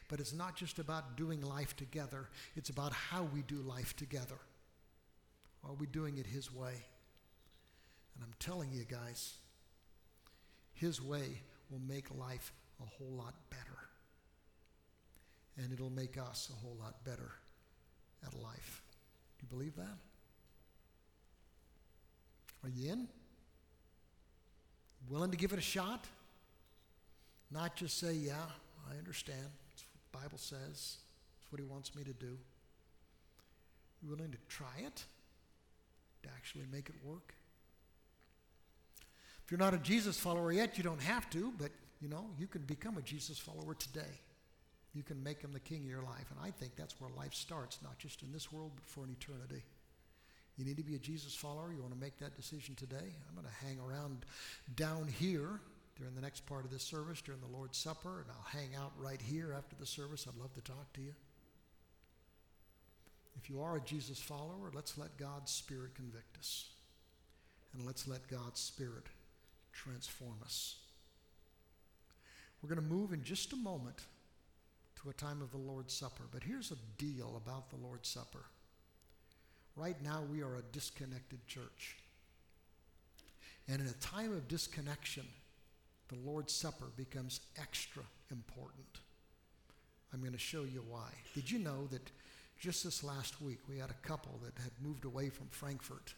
But 0.07 0.19
it's 0.19 0.33
not 0.33 0.55
just 0.55 0.79
about 0.79 1.15
doing 1.17 1.41
life 1.41 1.75
together, 1.75 2.29
it's 2.55 2.69
about 2.69 2.93
how 2.93 3.23
we 3.23 3.41
do 3.43 3.57
life 3.57 3.95
together. 3.95 4.37
Are 5.63 5.73
we 5.73 5.87
doing 5.87 6.17
it 6.17 6.25
His 6.25 6.53
way? 6.53 6.73
And 8.15 8.23
I'm 8.23 8.33
telling 8.39 8.71
you 8.71 8.85
guys, 8.85 9.35
His 10.73 11.01
way 11.01 11.41
will 11.69 11.81
make 11.87 12.07
life 12.17 12.51
a 12.81 12.85
whole 12.85 13.15
lot 13.15 13.35
better. 13.49 13.78
And 15.61 15.73
it'll 15.73 15.89
make 15.89 16.17
us 16.17 16.49
a 16.51 16.65
whole 16.65 16.77
lot 16.79 17.03
better 17.03 17.31
at 18.25 18.33
life. 18.33 18.81
Do 19.37 19.45
you 19.45 19.57
believe 19.57 19.75
that? 19.75 19.97
Are 22.63 22.69
you 22.69 22.91
in? 22.91 23.07
Willing 25.09 25.31
to 25.31 25.37
give 25.37 25.53
it 25.53 25.59
a 25.59 25.61
shot? 25.61 26.05
Not 27.51 27.75
just 27.75 27.99
say, 27.99 28.13
yeah, 28.13 28.35
I 28.89 28.97
understand. 28.97 29.39
That's 29.69 29.83
what 29.83 30.11
the 30.11 30.17
Bible 30.19 30.37
says. 30.37 30.97
It's 31.41 31.51
what 31.51 31.59
he 31.59 31.65
wants 31.65 31.95
me 31.95 32.03
to 32.03 32.13
do. 32.13 32.37
You 34.01 34.09
willing 34.09 34.31
to 34.31 34.37
try 34.47 34.85
it? 34.85 35.03
To 36.23 36.29
actually 36.35 36.65
make 36.71 36.89
it 36.89 36.95
work? 37.03 37.33
If 39.43 39.51
you're 39.51 39.59
not 39.59 39.73
a 39.73 39.77
Jesus 39.77 40.17
follower 40.17 40.51
yet, 40.51 40.77
you 40.77 40.83
don't 40.83 41.01
have 41.01 41.29
to, 41.31 41.51
but 41.57 41.71
you 41.99 42.07
know, 42.07 42.27
you 42.37 42.47
can 42.47 42.61
become 42.61 42.97
a 42.97 43.01
Jesus 43.01 43.39
follower 43.39 43.73
today. 43.73 44.21
You 44.93 45.03
can 45.03 45.23
make 45.23 45.41
him 45.41 45.53
the 45.53 45.59
king 45.59 45.81
of 45.81 45.89
your 45.89 46.01
life. 46.01 46.25
And 46.31 46.39
I 46.43 46.51
think 46.51 46.75
that's 46.75 46.99
where 46.99 47.09
life 47.15 47.33
starts, 47.33 47.79
not 47.83 47.97
just 47.99 48.23
in 48.23 48.31
this 48.31 48.51
world, 48.51 48.71
but 48.75 48.85
for 48.85 49.03
an 49.03 49.11
eternity. 49.11 49.63
You 50.57 50.65
need 50.65 50.77
to 50.77 50.83
be 50.83 50.95
a 50.95 50.99
Jesus 50.99 51.35
follower. 51.35 51.71
You 51.71 51.81
want 51.81 51.93
to 51.93 51.99
make 51.99 52.17
that 52.19 52.35
decision 52.35 52.75
today. 52.75 52.97
I'm 52.97 53.35
going 53.35 53.47
to 53.47 53.65
hang 53.65 53.79
around 53.79 54.25
down 54.75 55.07
here 55.07 55.61
during 55.97 56.15
the 56.15 56.21
next 56.21 56.45
part 56.45 56.65
of 56.65 56.71
this 56.71 56.83
service, 56.83 57.21
during 57.21 57.41
the 57.41 57.57
Lord's 57.57 57.77
Supper, 57.77 58.21
and 58.21 58.29
I'll 58.29 58.59
hang 58.59 58.75
out 58.75 58.91
right 58.97 59.21
here 59.21 59.53
after 59.57 59.75
the 59.75 59.85
service. 59.85 60.25
I'd 60.27 60.39
love 60.39 60.53
to 60.55 60.61
talk 60.61 60.91
to 60.93 61.01
you. 61.01 61.13
If 63.41 63.49
you 63.49 63.61
are 63.61 63.77
a 63.77 63.81
Jesus 63.81 64.19
follower, 64.19 64.71
let's 64.73 64.97
let 64.97 65.17
God's 65.17 65.51
Spirit 65.51 65.95
convict 65.95 66.37
us. 66.37 66.67
And 67.73 67.85
let's 67.85 68.07
let 68.07 68.27
God's 68.27 68.59
Spirit 68.59 69.05
transform 69.71 70.37
us. 70.43 70.75
We're 72.61 72.73
going 72.73 72.85
to 72.85 72.93
move 72.93 73.13
in 73.13 73.23
just 73.23 73.53
a 73.53 73.57
moment 73.57 74.01
to 75.01 75.09
a 75.09 75.13
time 75.13 75.41
of 75.41 75.51
the 75.51 75.57
Lord's 75.57 75.93
Supper. 75.93 76.23
But 76.31 76.43
here's 76.43 76.71
a 76.71 76.75
deal 76.97 77.41
about 77.43 77.69
the 77.69 77.77
Lord's 77.77 78.09
Supper. 78.09 78.45
Right 79.75 79.95
now, 80.03 80.23
we 80.29 80.41
are 80.41 80.57
a 80.57 80.73
disconnected 80.73 81.45
church. 81.47 81.97
And 83.67 83.81
in 83.81 83.87
a 83.87 83.93
time 83.93 84.33
of 84.33 84.47
disconnection, 84.47 85.23
the 86.09 86.17
Lord's 86.29 86.53
Supper 86.53 86.87
becomes 86.97 87.39
extra 87.57 88.03
important. 88.31 88.99
I'm 90.13 90.19
going 90.21 90.33
to 90.33 90.39
show 90.39 90.63
you 90.63 90.83
why. 90.89 91.09
Did 91.33 91.49
you 91.49 91.59
know 91.59 91.87
that 91.91 92.11
just 92.59 92.83
this 92.83 93.03
last 93.03 93.41
week 93.41 93.59
we 93.69 93.77
had 93.77 93.91
a 93.91 94.07
couple 94.07 94.39
that 94.43 94.61
had 94.61 94.71
moved 94.81 95.05
away 95.05 95.29
from 95.29 95.47
Frankfurt, 95.49 96.13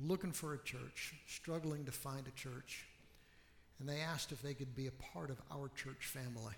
looking 0.00 0.32
for 0.32 0.54
a 0.54 0.58
church, 0.58 1.14
struggling 1.28 1.84
to 1.84 1.92
find 1.92 2.26
a 2.26 2.30
church, 2.32 2.86
and 3.78 3.88
they 3.88 4.00
asked 4.00 4.32
if 4.32 4.42
they 4.42 4.54
could 4.54 4.74
be 4.74 4.88
a 4.88 5.12
part 5.12 5.30
of 5.30 5.40
our 5.52 5.68
church 5.76 6.06
family. 6.06 6.54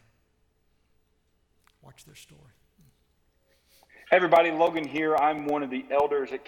Watch 1.82 2.04
their 2.04 2.14
story. 2.14 2.52
Hey 4.10 4.16
everybody, 4.16 4.50
Logan 4.50 4.86
here. 4.86 5.16
I'm 5.16 5.46
one 5.46 5.62
of 5.62 5.70
the 5.70 5.84
elders 5.90 6.32
at 6.32 6.44